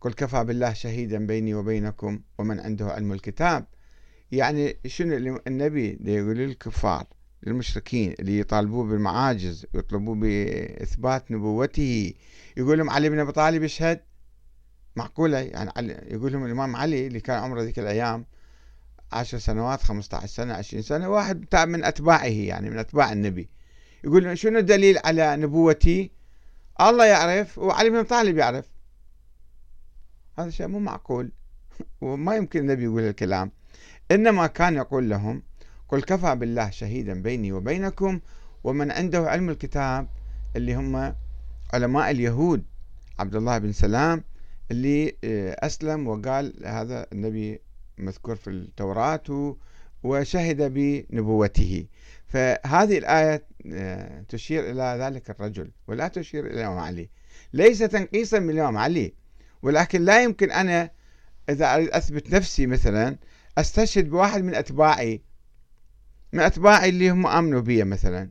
قل 0.00 0.12
كفى 0.12 0.44
بالله 0.44 0.72
شهيدا 0.72 1.26
بيني 1.26 1.54
وبينكم 1.54 2.20
ومن 2.38 2.60
عنده 2.60 2.86
علم 2.86 3.12
الكتاب. 3.12 3.66
يعني 4.32 4.76
شنو 4.86 5.40
النبي 5.46 5.98
يقول 6.04 6.36
للكفار؟ 6.36 7.06
للمشركين 7.42 8.14
اللي 8.20 8.38
يطالبوه 8.38 8.84
بالمعاجز 8.84 9.66
ويطلبوه 9.74 10.14
بإثبات 10.14 11.30
نبوته. 11.30 12.14
يقول 12.56 12.78
لهم 12.78 12.90
علي 12.90 13.10
بن 13.10 13.18
أبي 13.18 13.32
طالب 13.32 13.62
يشهد؟ 13.62 14.00
معقولة؟ 14.96 15.38
يعني 15.38 15.92
يقول 16.14 16.32
لهم 16.32 16.46
الإمام 16.46 16.76
علي 16.76 17.06
اللي 17.06 17.20
كان 17.20 17.38
عمره 17.38 17.62
ذيك 17.62 17.78
الأيام 17.78 18.26
عشر 19.12 19.38
سنوات 19.38 19.82
خمسة 19.82 20.16
عشر 20.16 20.26
سنة 20.26 20.54
عشرين 20.54 20.82
سنة 20.82 21.08
واحد 21.08 21.56
من 21.56 21.84
أتباعه 21.84 22.24
يعني 22.24 22.70
من 22.70 22.78
أتباع 22.78 23.12
النبي. 23.12 23.48
يقول 24.04 24.38
شنو 24.38 24.58
الدليل 24.58 24.98
على 25.04 25.36
نبوتي؟ 25.36 26.10
الله 26.80 27.04
يعرف 27.04 27.58
وعلي 27.58 27.90
بن 27.90 28.02
طالب 28.02 28.38
يعرف. 28.38 28.64
هذا 30.38 30.50
شيء 30.50 30.66
مو 30.66 30.78
معقول. 30.78 31.32
وما 32.00 32.36
يمكن 32.36 32.60
النبي 32.60 32.84
يقول 32.84 33.02
الكلام. 33.02 33.52
إنما 34.10 34.46
كان 34.46 34.74
يقول 34.74 35.10
لهم 35.10 35.42
قل 35.92 36.02
كفى 36.02 36.34
بالله 36.34 36.70
شهيدا 36.70 37.22
بيني 37.22 37.52
وبينكم 37.52 38.20
ومن 38.64 38.90
عنده 38.90 39.30
علم 39.30 39.50
الكتاب 39.50 40.08
اللي 40.56 40.74
هم 40.74 41.14
علماء 41.74 42.10
اليهود 42.10 42.64
عبد 43.18 43.34
الله 43.36 43.58
بن 43.58 43.72
سلام 43.72 44.24
اللي 44.70 45.16
آه، 45.24 45.56
أسلم 45.66 46.08
وقال 46.08 46.54
هذا 46.64 47.06
النبي 47.12 47.60
مذكور 47.98 48.36
في 48.36 48.50
التوراة 48.50 49.56
وشهد 50.02 50.72
بنبوته. 50.74 51.86
فهذه 52.26 52.98
الآية 52.98 53.46
آه، 53.72 54.24
تشير 54.28 54.70
إلى 54.70 54.96
ذلك 55.00 55.30
الرجل 55.30 55.70
ولا 55.86 56.08
تشير 56.08 56.46
إلى 56.46 56.54
الإمام 56.54 56.78
علي. 56.78 57.08
ليس 57.52 57.78
تنقيصا 57.78 58.38
من 58.38 58.50
الإمام 58.50 58.76
علي 58.76 59.14
ولكن 59.62 60.04
لا 60.04 60.22
يمكن 60.22 60.50
أنا 60.50 60.90
إذا 61.48 61.74
أريد 61.74 61.88
أثبت 61.88 62.34
نفسي 62.34 62.66
مثلا 62.66 63.16
أستشهد 63.58 64.10
بواحد 64.10 64.42
من 64.42 64.54
أتباعي 64.54 65.22
من 66.32 66.40
أتباعي 66.40 66.88
اللي 66.88 67.10
هم 67.10 67.26
آمنوا 67.26 67.60
بي 67.60 67.84
مثلا. 67.84 68.30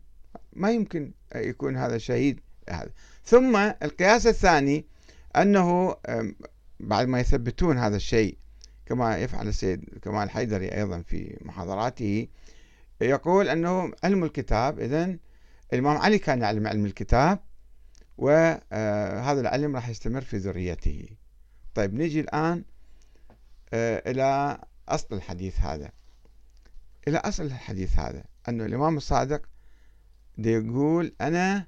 ما 0.54 0.72
يمكن 0.72 1.12
يكون 1.36 1.78
هذا 1.78 1.98
شهيد. 1.98 2.40
هذا 2.70 2.92
ثم 3.26 3.56
القياس 3.56 4.28
الثاني 4.28 4.86
أنه 5.36 5.96
بعد 6.80 7.08
ما 7.08 7.20
يثبتون 7.20 7.78
هذا 7.78 7.96
الشيء 7.96 8.38
كما 8.86 9.18
يفعل 9.18 9.48
السيد 9.48 10.00
كمال 10.02 10.30
حيدري 10.30 10.68
أيضا 10.68 11.02
في 11.02 11.38
محاضراته 11.42 12.28
يقول 13.02 13.50
أنه 13.50 13.92
علم 14.04 14.24
الكتاب 14.24 14.80
إذن 14.80 15.20
الإمام 15.74 15.98
علي 15.98 16.20
كان 16.20 16.42
يعلم 16.42 16.68
علم 16.68 16.86
الكتاب 16.86 17.40
وهذا 18.18 18.62
آه، 18.72 19.40
العلم 19.40 19.76
راح 19.76 19.90
يستمر 19.90 20.22
في 20.22 20.38
ذريته. 20.38 21.10
طيب 21.76 21.94
نجي 21.94 22.20
الآن 22.20 22.64
آه، 23.74 24.12
إلى 24.12 24.58
أصل 24.90 25.16
الحديث 25.16 25.60
هذا. 25.60 25.92
إلى 27.08 27.18
أصل 27.18 27.46
الحديث 27.46 28.00
هذا 28.00 28.24
أنه 28.50 28.66
الإمام 28.66 28.98
الصادق 28.98 29.42
يقول 30.38 31.14
أنا 31.22 31.68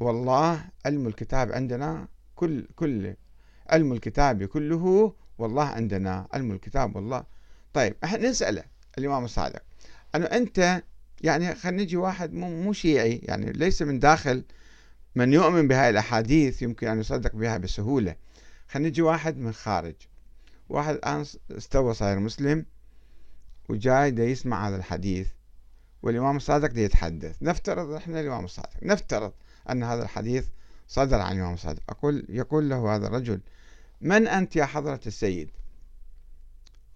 والله 0.00 0.64
علم 0.86 1.06
الكتاب 1.06 1.52
عندنا 1.52 2.08
كل 2.34 2.66
كل 2.76 3.14
علم 3.66 3.92
الكتاب 3.92 4.44
كله 4.44 5.14
والله 5.38 5.64
عندنا 5.64 6.28
علم 6.32 6.52
الكتاب 6.52 6.96
والله. 6.96 7.24
طيب 7.72 7.94
إحنا 8.04 8.28
نسأله 8.28 8.64
الإمام 8.98 9.24
الصادق 9.24 9.62
أنه 10.14 10.26
أنت 10.26 10.82
يعني 11.20 11.54
خلينا 11.54 11.82
نجي 11.82 11.96
واحد 11.96 12.32
مو 12.32 12.62
مو 12.62 12.72
شيعي 12.72 13.20
يعني 13.22 13.52
ليس 13.52 13.82
من 13.82 13.98
داخل 13.98 14.44
من 15.14 15.32
يؤمن 15.32 15.68
بهاي 15.68 15.90
الأحاديث 15.90 16.62
يمكن 16.62 16.86
أن 16.88 17.00
يصدق 17.00 17.36
بها 17.36 17.56
بسهولة. 17.56 18.16
خلينا 18.68 18.88
نجي 18.88 19.02
واحد 19.02 19.36
من 19.36 19.52
خارج. 19.52 19.94
واحد 20.68 20.94
الآن 20.94 21.24
استوى 21.50 21.94
صاير 21.94 22.18
مسلم. 22.18 22.66
وجاي 23.68 24.10
دا 24.10 24.24
يسمع 24.24 24.68
هذا 24.68 24.76
الحديث 24.76 25.28
والإمام 26.02 26.36
الصادق 26.36 26.72
دا 26.72 26.80
يتحدث. 26.80 27.36
نفترض 27.42 27.90
إحنا 27.92 28.20
الإمام 28.20 28.44
الصادق 28.44 28.82
نفترض 28.82 29.32
أن 29.70 29.82
هذا 29.82 30.02
الحديث 30.02 30.46
صدر 30.88 31.20
عن 31.20 31.36
الإمام 31.36 31.54
الصادق. 31.54 31.82
أقول 31.88 32.26
يقول 32.28 32.70
له 32.70 32.96
هذا 32.96 33.06
الرجل 33.06 33.40
من 34.00 34.28
أنت 34.28 34.56
يا 34.56 34.64
حضرة 34.64 35.00
السيد؟ 35.06 35.50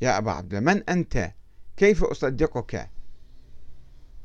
يا 0.01 0.19
أبا 0.19 0.31
عبد 0.31 0.55
الله 0.55 0.75
من 0.75 0.83
أنت؟ 0.89 1.33
كيف 1.77 2.05
أصدقك؟ 2.05 2.91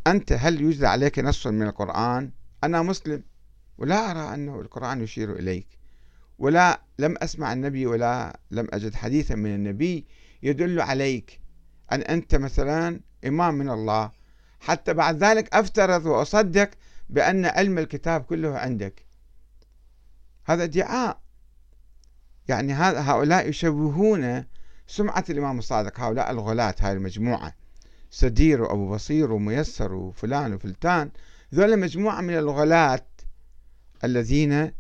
أنت 0.08 0.32
هل 0.32 0.62
يجرى 0.62 0.88
عليك 0.88 1.20
نص 1.20 1.48
من 1.48 1.68
القرآن؟ 1.68 2.32
أنا 2.64 2.82
مسلم 2.82 3.24
ولا 3.78 4.12
أرى 4.12 4.34
أنه 4.34 4.62
القرآن 4.62 5.02
يشير 5.02 5.40
إليك. 5.40 5.68
ولا 6.40 6.82
لم 7.00 7.16
أسمع 7.18 7.54
النبي 7.54 7.86
ولا 7.86 8.40
لم 8.52 8.68
أجد 8.74 8.96
حديثا 8.96 9.36
من 9.36 9.56
النبي 9.56 10.06
يدل 10.44 10.82
عليك. 10.82 11.42
أن 11.92 12.02
أنت 12.02 12.36
مثلا 12.36 13.00
إمام 13.26 13.54
من 13.54 13.70
الله. 13.70 14.12
حتى 14.60 14.94
بعد 14.94 15.24
ذلك 15.24 15.56
أفترض 15.56 16.06
وأصدق 16.06 16.70
بأن 17.10 17.46
علم 17.46 17.78
الكتاب 17.78 18.22
كله 18.22 18.58
عندك. 18.58 19.06
هذا 20.46 20.64
ادعاء. 20.64 21.22
يعني 22.48 22.74
هؤلاء 22.74 23.50
يشوهون 23.50 24.46
سمعة 24.88 25.26
الإمام 25.30 25.60
الصادق 25.60 26.00
هؤلاء 26.00 26.32
الغلاة 26.32 26.76
هاي 26.80 26.94
المجموعة. 26.94 27.54
سدير 28.12 28.62
وأبو 28.62 28.90
بصير 28.90 29.32
وميسر 29.32 29.94
وفلان 29.94 30.54
وفلتان. 30.54 31.12
ذولا 31.56 31.76
مجموعة 31.76 32.22
من 32.22 32.38
الغلاة 32.38 33.06
الذين 34.04 34.72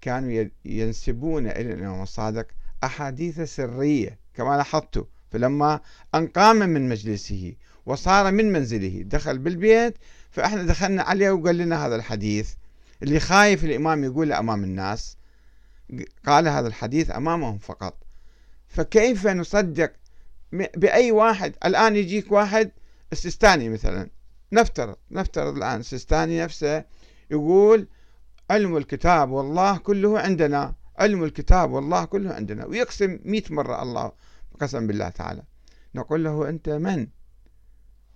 كانوا 0.00 0.48
ينسبون 0.64 1.46
إلى 1.46 1.72
الإمام 1.74 2.02
الصادق 2.02 2.46
أحاديث 2.84 3.40
سرية 3.40 4.18
كما 4.34 4.56
لاحظت 4.56 5.08
فلما 5.30 5.80
أن 6.14 6.26
قام 6.26 6.56
من 6.56 6.88
مجلسه 6.88 7.54
وصار 7.86 8.32
من 8.32 8.52
منزله 8.52 9.02
دخل 9.06 9.38
بالبيت 9.38 9.98
فإحنا 10.30 10.62
دخلنا 10.62 11.02
عليه 11.02 11.30
وقال 11.30 11.58
لنا 11.58 11.86
هذا 11.86 11.96
الحديث. 11.96 12.52
اللي 13.02 13.20
خايف 13.20 13.64
الإمام 13.64 14.04
يقوله 14.04 14.38
أمام 14.38 14.64
الناس 14.64 15.16
قال 16.26 16.48
هذا 16.48 16.68
الحديث 16.68 17.10
أمامهم 17.10 17.58
فقط. 17.58 18.04
فكيف 18.68 19.26
نصدق 19.26 19.92
بأي 20.52 21.10
واحد؟ 21.10 21.56
الآن 21.64 21.96
يجيك 21.96 22.32
واحد 22.32 22.70
السيستاني 23.12 23.68
مثلا. 23.68 24.10
نفترض 24.52 24.96
نفترض 25.10 25.56
الآن 25.56 25.80
السيستاني 25.80 26.42
نفسه 26.42 26.84
يقول 27.30 27.88
علم 28.50 28.76
الكتاب 28.76 29.30
والله 29.30 29.76
كله 29.76 30.20
عندنا 30.20 30.74
علم 30.98 31.24
الكتاب 31.24 31.70
والله 31.70 32.04
كله 32.04 32.34
عندنا 32.34 32.66
ويقسم 32.66 33.18
مئة 33.24 33.54
مرة 33.54 33.82
الله 33.82 34.12
قسم 34.60 34.86
بالله 34.86 35.08
تعالى. 35.08 35.42
نقول 35.94 36.24
له 36.24 36.48
أنت 36.48 36.68
من؟ 36.68 37.08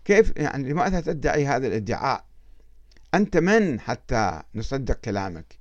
كيف 0.04 0.32
يعني 0.36 0.68
لماذا 0.68 1.00
تدعي 1.00 1.46
هذا 1.46 1.66
الادعاء؟ 1.66 2.24
أنت 3.14 3.36
من 3.36 3.80
حتى 3.80 4.42
نصدق 4.54 5.00
كلامك؟ 5.00 5.58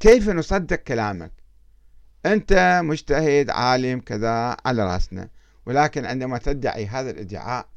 كيف 0.00 0.28
نصدق 0.28 0.76
كلامك؟ 0.76 1.32
أنت 2.26 2.80
مجتهد 2.84 3.50
عالم 3.50 4.00
كذا 4.00 4.56
على 4.64 4.84
رأسنا. 4.94 5.28
ولكن 5.66 6.04
عندما 6.04 6.38
تدعي 6.38 6.86
هذا 6.86 7.10
الادعاء 7.10 7.68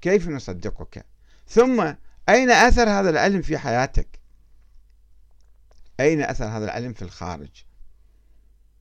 كيف 0.00 0.28
نصدقك؟ 0.28 1.06
ثم 1.48 1.94
أين 2.28 2.50
أثر 2.50 2.88
هذا 2.88 3.10
العلم 3.10 3.42
في 3.42 3.58
حياتك؟ 3.58 4.20
أين 6.00 6.22
أثر 6.22 6.44
هذا 6.44 6.64
العلم 6.64 6.92
في 6.92 7.02
الخارج؟ 7.02 7.64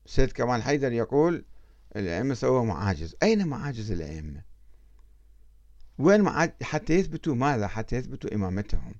سيد 0.05 0.31
كمال 0.31 0.63
حيدر 0.63 0.91
يقول 0.91 1.45
الأئمة 1.95 2.33
سووا 2.33 2.65
معاجز. 2.65 3.15
أين 3.23 3.47
معاجز 3.47 3.91
الأئمة؟ 3.91 4.41
وين 5.97 6.21
معاجز؟ 6.21 6.53
حتى 6.61 6.93
يثبتوا 6.93 7.35
ماذا؟ 7.35 7.67
حتى 7.67 7.95
يثبتوا 7.95 8.35
إمامتهم. 8.35 8.95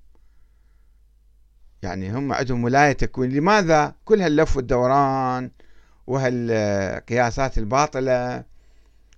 يعني 1.84 2.12
هم 2.12 2.34
عندهم 2.34 2.64
ولاية 2.64 2.92
تكوين. 2.92 3.32
لماذا؟ 3.32 3.96
كل 4.06 4.22
هاللف 4.22 4.58
والدوران 4.58 5.52
وهالقياسات 6.08 7.58
الباطلة 7.58 8.44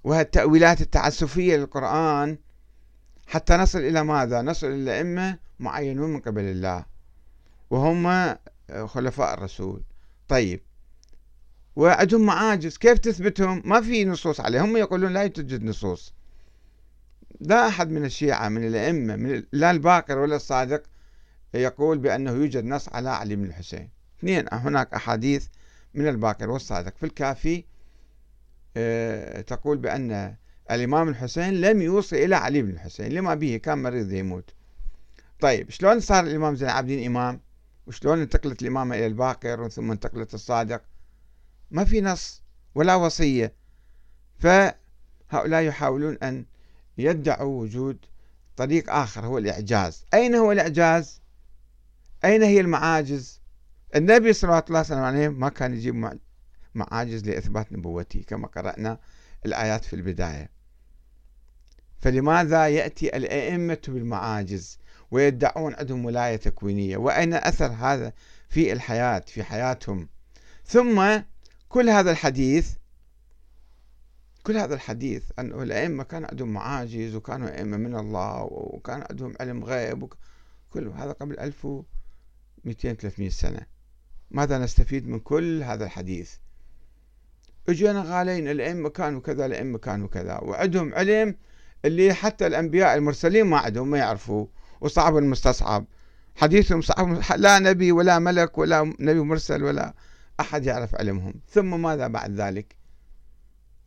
وهالتأويلات 0.04 0.82
التعسفية 0.82 1.58
للقرآن. 1.58 2.38
حتى 3.28 3.58
نصل 3.58 3.80
إلى 3.80 4.04
ماذا؟ 4.04 4.42
نصل 4.42 4.68
إلى 4.68 4.98
أئمة 4.98 5.38
معينون 5.60 6.14
من 6.14 6.20
قبل 6.20 6.44
الله 6.44 6.86
وهم 7.70 8.36
خلفاء 8.86 9.34
الرسول. 9.34 9.84
طيب 10.28 10.62
وعندهم 11.76 12.26
معاجز 12.26 12.78
كيف 12.78 13.00
تثبتهم؟ 13.00 13.62
ما 13.66 13.82
في 13.82 14.06
نصوص 14.06 14.40
عليهم. 14.40 14.64
هم 14.64 14.78
يقولون 14.78 15.14
لا 15.14 15.28
توجد 15.28 15.64
نصوص. 15.64 16.14
لا 17.40 17.68
أحد 17.68 17.90
من 17.90 18.06
الشيعة 18.06 18.50
من 18.50 18.68
الأئمة 18.68 19.16
من 19.16 19.44
لا 19.52 19.72
الباقر 19.72 20.18
ولا 20.18 20.36
الصادق 20.36 20.84
يقول 21.54 21.98
بأنه 21.98 22.32
يوجد 22.32 22.66
نص 22.66 22.90
على 22.90 23.10
علي 23.10 23.36
بن 23.36 23.46
الحسين. 23.46 23.90
اثنين 24.20 24.46
هناك 24.52 24.94
أحاديث 24.94 25.48
من 25.94 26.08
الباقر 26.08 26.50
والصادق. 26.50 26.98
في 26.98 27.06
الكافي 27.06 27.64
آه، 28.78 29.42
تقول 29.42 29.78
بأن 29.78 30.36
الإمام 30.72 31.10
الحسين 31.10 31.62
لم 31.62 31.82
يوصي 31.82 32.26
إلى 32.26 32.36
علي 32.36 32.62
بن 32.62 32.70
الحسين. 32.70 33.12
لما 33.12 33.36
به؟ 33.36 33.58
كان 33.58 33.78
مريض 33.84 34.12
يموت. 34.12 34.50
طيب 35.40 35.70
شلون 35.70 36.00
صار 36.00 36.24
الإمام 36.24 36.56
زين 36.56 36.70
العابدين 36.70 37.06
إمام؟ 37.06 37.40
وشلون 37.88 38.20
انتقلت 38.20 38.62
الإمامة 38.62 38.96
إلى 38.96 39.06
الباقر 39.06 39.70
ثم 39.70 39.92
انتقلت 39.92 40.34
الصادق؟ 40.34 40.82
ما 41.72 41.84
في 41.84 42.02
نص 42.02 42.44
ولا 42.76 42.96
وصية. 42.96 43.54
فهؤلاء 44.40 45.62
يحاولون 45.62 46.18
أن 46.24 46.46
يدعوا 46.98 47.62
وجود 47.62 47.98
طريق 48.58 48.94
آخر 48.94 49.26
هو 49.26 49.38
الإعجاز. 49.38 50.06
أين 50.14 50.36
هو 50.36 50.52
الإعجاز؟ 50.52 51.22
أين 52.26 52.44
هي 52.44 52.60
المعاجز؟ 52.60 53.42
النبي 53.96 54.34
صلى 54.34 54.50
الله 54.50 54.64
عليه 54.80 54.80
وسلم 54.80 55.40
ما 55.40 55.50
كان 55.50 55.74
يجيب 55.74 56.20
معاجز 56.76 57.26
لإثبات 57.26 57.74
نبوته 57.74 58.24
كما 58.28 58.48
قرأنا 58.48 59.00
الآيات 59.46 59.86
في 59.86 59.96
البداية. 59.96 60.50
فلماذا 62.00 62.68
يأتي 62.68 63.18
الأئمة 63.18 63.82
بالمعاجز 63.88 64.80
ويدعون 65.12 65.76
عندهم 65.76 66.06
ولاية 66.06 66.36
تكوينية؟ 66.36 66.98
وأين 66.98 67.34
أثر 67.34 67.68
هذا 67.68 68.14
في 68.50 68.74
الحياة 68.74 69.20
في 69.20 69.44
حياتهم؟ 69.44 70.10
ثم 70.66 71.22
كل 71.72 71.90
هذا 71.90 72.12
الحديث 72.12 72.74
كل 74.44 74.58
هذا 74.58 74.74
الحديث 74.76 75.24
أنه 75.40 75.64
الأئمة 75.64 76.04
كان 76.04 76.26
عندهم 76.26 76.54
معاجز 76.54 77.16
وكانوا 77.16 77.58
أئمة 77.58 77.78
من 77.78 77.96
الله 77.96 78.44
وكان 78.52 79.04
عندهم 79.10 79.34
علم 79.40 79.64
غيب 79.64 80.08
كل 80.70 80.88
هذا 80.88 81.12
قبل 81.12 81.40
1200 81.40 82.94
300 82.94 83.30
سنة. 83.30 83.66
ماذا 84.32 84.58
نستفيد 84.58 85.08
من 85.08 85.20
كل 85.20 85.64
هذا 85.64 85.86
الحديث؟ 85.86 86.34
اجينا 87.70 88.04
غالين 88.08 88.48
الأئمة 88.48 88.90
كانوا 88.90 89.22
كذا 89.22 89.46
الأئمة 89.46 89.78
كانوا 89.78 90.08
كذا 90.08 90.38
وعندهم 90.38 90.94
علم 90.94 91.36
اللي 91.86 92.14
حتى 92.14 92.48
الأنبياء 92.48 92.96
المرسلين 92.96 93.46
ما 93.46 93.58
عندهم 93.58 93.92
ما 93.92 93.98
يعرفوه 93.98 94.50
وصعب 94.82 95.18
المستصعب 95.18 95.86
حديثهم 96.36 96.82
صعب 96.82 97.22
لا 97.36 97.60
نبي 97.60 97.92
ولا 97.92 98.20
ملك 98.20 98.58
ولا 98.58 98.94
نبي 99.00 99.20
مرسل 99.20 99.64
ولا 99.64 99.94
أحد 100.42 100.66
يعرف 100.66 100.96
علمهم. 100.96 101.34
ثم 101.50 101.82
ماذا 101.82 102.08
بعد 102.08 102.32
ذلك؟ 102.32 102.76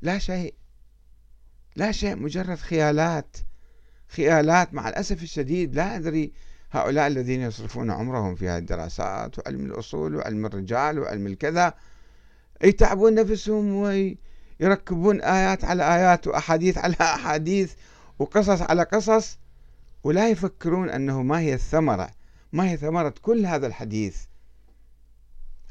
لا 0.03 0.19
شيء. 0.19 0.55
لا 1.77 1.93
شيء. 1.93 2.17
مجرد 2.17 2.59
خيالات. 2.59 3.37
خيالات 4.09 4.75
مع 4.75 4.89
الأسف 4.89 5.23
الشديد 5.23 5.75
لا 5.75 5.97
أدري. 5.97 6.33
هؤلاء 6.75 7.07
الذين 7.07 7.41
يصرفون 7.41 7.91
عمرهم 7.91 8.35
في 8.35 8.49
هذه 8.49 8.59
الدراسات 8.59 9.39
وعلم 9.39 9.67
الأصول 9.67 10.17
وعلم 10.17 10.47
الرجال 10.47 10.99
وعلم 10.99 11.27
الكذا 11.27 11.75
يتعبون 12.65 13.15
نفسهم 13.15 13.75
ويركبون 14.61 15.21
آيات 15.21 15.65
على 15.65 15.95
آيات 15.95 16.27
وأحاديث 16.27 16.79
على 16.79 16.97
أحاديث 17.01 17.75
وقصص 18.19 18.63
على 18.63 18.83
قصص 18.83 19.39
ولا 20.05 20.29
يفكرون 20.29 20.91
أنه 20.91 21.23
ما 21.23 21.41
هي 21.41 21.55
الثمرة. 21.55 22.11
ما 22.53 22.71
هي 22.71 22.77
ثمرة 22.77 23.15
كل 23.23 23.47
هذا 23.47 23.67
الحديث؟ 23.67 24.17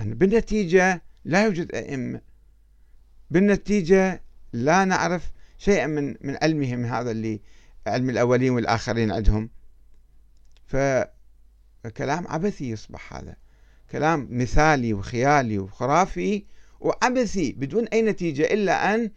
أن 0.04 0.14
بالنتيجة 0.14 1.02
لا 1.26 1.46
يوجد 1.46 1.76
أئمة. 1.76 2.22
بالنتيجة 3.32 4.24
لا 4.54 4.86
نعرف 4.86 5.32
شيئا 5.58 5.88
من 5.88 6.16
من 6.22 6.38
علمهم 6.42 6.86
هذا 6.86 7.12
اللي 7.12 7.42
علم 7.88 8.10
الأولين 8.10 8.52
والآخرين 8.52 9.12
عندهم. 9.12 9.50
فكلام 10.66 12.28
عبثي 12.28 12.70
يصبح 12.70 13.14
هذا. 13.14 13.36
كلام 13.92 14.28
مثالي 14.32 14.94
وخيالي 14.94 15.60
وخرافي 15.60 16.46
وعبثي 16.80 17.52
بدون 17.52 17.88
أي 17.88 18.02
نتيجة 18.02 18.54
إلا 18.54 18.96
أن 18.96 19.12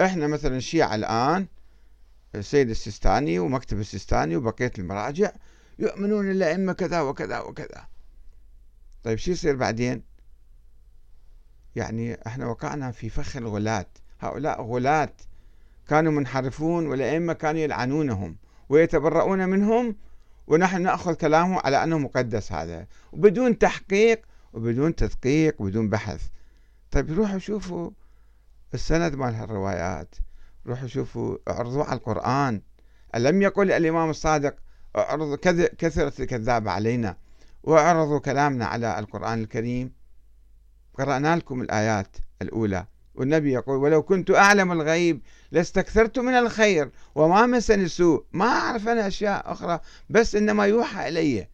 إحنا 0.00 0.26
مثلا 0.26 0.56
الشيعة 0.56 0.94
الآن 0.94 1.46
السيد 2.34 2.70
السيستاني 2.70 3.38
ومكتب 3.38 3.80
السيستاني 3.80 4.36
وبقية 4.36 4.72
المراجع 4.78 5.32
يؤمنون 5.78 6.30
الأئمة 6.30 6.72
كذا 6.72 7.00
وكذا 7.00 7.38
وكذا. 7.38 7.88
طيب 9.04 9.18
شو 9.18 9.30
يصير 9.30 9.56
بعدين؟ 9.56 10.07
يعني 11.76 12.18
إحنا 12.26 12.46
وقعنا 12.46 12.90
في 12.90 13.08
فخ 13.08 13.36
الغلاة 13.36 13.86
هؤلاء 14.20 14.62
غلاة 14.62 15.12
كانوا 15.88 16.12
منحرفون 16.12 16.86
والأئمة 16.86 17.32
كانوا 17.32 17.60
يلعنونهم 17.60 18.36
ويتبرؤون 18.68 19.48
منهم 19.48 19.96
ونحن 20.46 20.82
نأخذ 20.82 21.14
كلامه 21.14 21.60
على 21.60 21.84
أنه 21.84 21.98
مقدس 21.98 22.52
هذا 22.52 22.86
وبدون 23.12 23.58
تحقيق 23.58 24.22
وبدون 24.52 24.94
تدقيق 24.94 25.62
وبدون 25.62 25.88
بحث. 25.88 26.28
طيب 26.90 27.12
روحوا 27.12 27.38
شوفوا 27.38 27.90
السند 28.74 29.14
مال 29.14 29.34
هالروايات 29.34 30.14
روحوا 30.66 30.88
شوفوا 30.88 31.36
اعرضوا 31.48 31.84
على 31.84 31.98
القرآن. 31.98 32.62
ألم 33.14 33.42
يقل 33.42 33.72
الإمام 33.72 34.10
الصادق 34.10 34.56
اعرضوا 34.96 35.36
كثرة 35.78 36.22
الكذاب 36.22 36.68
علينا؟ 36.68 37.16
واعرضوا 37.62 38.18
كلامنا 38.18 38.66
على 38.66 38.98
القرآن 38.98 39.42
الكريم. 39.42 39.97
قرأنا 40.98 41.36
لكم 41.36 41.62
الآيات 41.62 42.16
الأولى. 42.42 42.86
والنبي 43.14 43.52
يقول 43.52 43.76
ولو 43.76 44.02
كنت 44.02 44.30
أعلم 44.30 44.72
الغيب 44.72 45.22
لاستكثرت 45.50 46.18
من 46.18 46.32
الخير 46.32 46.90
وما 47.14 47.46
مسني 47.46 47.82
السوء. 47.82 48.24
ما 48.32 48.46
أعرف 48.46 48.88
أنا 48.88 49.06
أشياء 49.06 49.52
أخرى 49.52 49.80
بس 50.10 50.34
إنما 50.34 50.66
يوحى 50.66 51.08
إلي. 51.08 51.48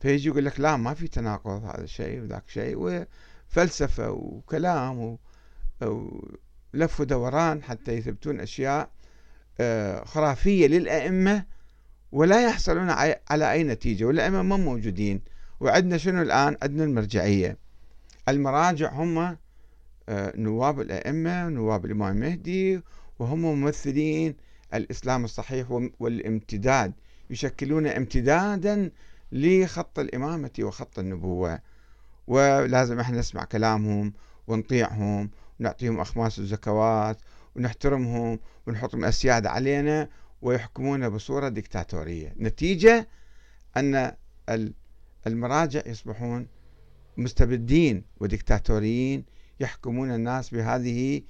فيجي 0.00 0.28
يقول 0.28 0.44
لك 0.44 0.60
لا 0.60 0.76
ما 0.76 0.94
في 0.94 1.08
تناقض 1.08 1.64
هذا 1.64 1.86
شيء 1.86 2.20
وذاك 2.20 2.48
شيء. 2.48 3.06
وفلسفة 3.50 4.10
وكلام 4.10 5.18
ولف 5.80 7.00
ودوران 7.00 7.62
حتى 7.62 7.92
يثبتون 7.92 8.40
أشياء 8.40 8.90
آه، 9.60 10.04
خرافية 10.04 10.66
للأئمة 10.66 11.44
ولا 12.12 12.44
يحصلون 12.44 12.90
على 13.30 13.52
أي 13.52 13.64
نتيجة. 13.64 14.04
والأئمة 14.04 14.42
ما 14.42 14.56
موجودين. 14.56 15.35
وعندنا 15.60 15.96
شنو 15.96 16.22
الآن؟ 16.22 16.56
عندنا 16.62 16.84
المرجعية. 16.84 17.58
المراجع 18.28 18.92
هم 18.92 19.36
آه، 20.08 20.32
نواب 20.36 20.80
الأئمة 20.80 21.48
نواب 21.48 21.84
الإمام 21.84 22.16
المهدي 22.16 22.80
وهم 23.18 23.38
ممثلين 23.42 24.34
الإسلام 24.74 25.24
الصحيح 25.24 25.70
والامتداد. 26.00 26.92
يشكلون 27.30 27.86
امتدادا 27.86 28.90
لخط 29.32 29.98
الإمامة 29.98 30.50
وخط 30.60 30.98
النبوة. 30.98 31.58
ولازم 32.26 33.00
إحنا 33.00 33.18
نسمع 33.18 33.44
كلامهم 33.44 34.12
ونطيعهم 34.46 35.30
ونعطيهم 35.60 36.00
أخماس 36.00 36.38
الزكوات 36.38 37.18
ونحترمهم 37.56 38.38
ونحطهم 38.66 39.04
السيادة 39.04 39.50
علينا 39.50 40.08
ويحكمون 40.42 41.08
بصورة 41.08 41.48
ديكتاتورية 41.48 42.34
نتيجة 42.38 43.08
أن 43.76 44.12
المراجع 45.26 45.82
يصبحون 45.86 46.46
مستبدين 47.16 48.04
وديكتاتوريين 48.20 49.24
يحكمون 49.60 50.14
الناس 50.14 50.50
بهذه 50.50 51.22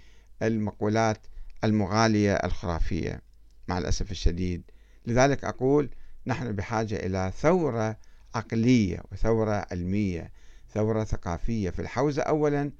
المقولات 0.42 1.26
المغالية 1.64 2.34
الخرافية 2.34 3.22
مع 3.68 3.78
الأسف 3.78 4.10
الشديد. 4.10 4.62
لذلك 5.06 5.44
أقول 5.44 5.90
نحن 6.26 6.52
بحاجة 6.52 7.06
إلى 7.06 7.32
ثورة 7.40 7.96
عقلية 8.34 9.02
وثورة 9.12 9.66
علمية 9.70 10.32
ثورة 10.74 11.04
ثقافية 11.04 11.70
في 11.70 11.82
الحوزة 11.82 12.22
أولا 12.22 12.70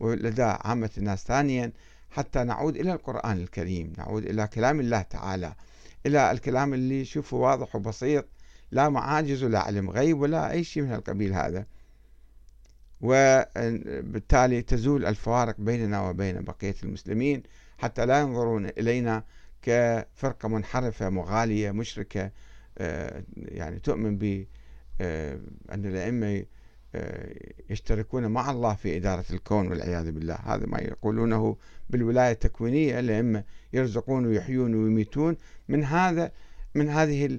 ولدى 0.00 0.42
عامة 0.42 0.90
الناس 0.98 1.24
ثانيا 1.24 1.72
حتى 2.10 2.44
نعود 2.44 2.76
إلى 2.76 2.92
القرآن 2.92 3.38
الكريم 3.38 3.92
نعود 3.98 4.26
إلى 4.26 4.46
كلام 4.46 4.80
الله 4.80 5.02
تعالى 5.02 5.54
إلى 6.06 6.30
الكلام 6.30 6.74
اللي 6.74 7.04
شوفه 7.04 7.36
واضح 7.36 7.76
وبسيط 7.76 8.24
لا 8.76 8.88
معاجز 8.88 9.44
ولا 9.44 9.58
علم 9.58 9.90
غيب 9.90 10.20
ولا 10.20 10.50
أي 10.50 10.64
شيء 10.64 10.82
من 10.82 10.92
القبيل 10.92 11.32
هذا. 11.32 11.66
وبالتالي 13.00 14.62
تزول 14.62 15.06
الفوارق 15.06 15.54
بيننا 15.58 16.08
وبين 16.08 16.40
بقية 16.40 16.74
المسلمين 16.82 17.42
حتى 17.78 18.06
لا 18.06 18.20
ينظرون 18.20 18.66
إلينا 18.66 19.24
كفرقة 19.62 20.48
منحرفة 20.48 21.10
مغالية 21.10 21.70
مشركة. 21.70 22.30
آه، 22.78 23.22
يعني 23.36 23.78
تؤمن 23.78 24.18
ب 24.18 24.46
آه، 25.00 25.40
أن 25.72 25.86
الأئمة 25.86 26.44
آه، 26.94 27.34
يشتركون 27.70 28.26
مع 28.26 28.50
الله 28.50 28.74
في 28.74 28.96
إدارة 28.96 29.24
الكون 29.30 29.68
والعياذ 29.68 30.12
بالله. 30.12 30.34
هذا 30.34 30.66
ما 30.66 30.78
يقولونه 30.78 31.56
بالولاية 31.90 32.32
التكوينية. 32.32 33.00
الأئمة 33.00 33.44
يرزقون 33.72 34.26
ويحيون 34.26 34.74
ويميتون. 34.74 35.36
من 35.68 35.84
هذا 35.84 36.32
من 36.74 36.88
هذه 36.88 37.38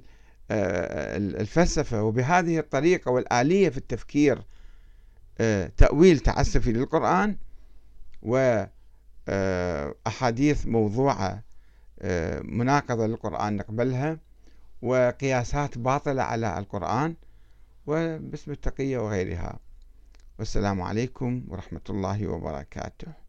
الفلسفة 0.51 2.03
وبهذه 2.03 2.59
الطريقة 2.59 3.11
والآلية 3.11 3.69
في 3.69 3.77
التفكير 3.77 4.43
تأويل 5.77 6.19
تعسفي 6.19 6.71
للقرآن 6.71 7.37
وأحاديث 9.27 10.67
موضوعة 10.67 11.43
مناقضة 12.43 13.07
للقرآن 13.07 13.55
نقبلها 13.55 14.17
وقياسات 14.81 15.77
باطلة 15.77 16.23
على 16.23 16.59
القرآن 16.59 17.15
وباسم 17.87 18.51
التقية 18.51 18.97
وغيرها. 18.97 19.59
والسلام 20.39 20.81
عليكم 20.81 21.43
ورحمة 21.47 21.81
الله 21.89 22.27
وبركاته. 22.27 23.26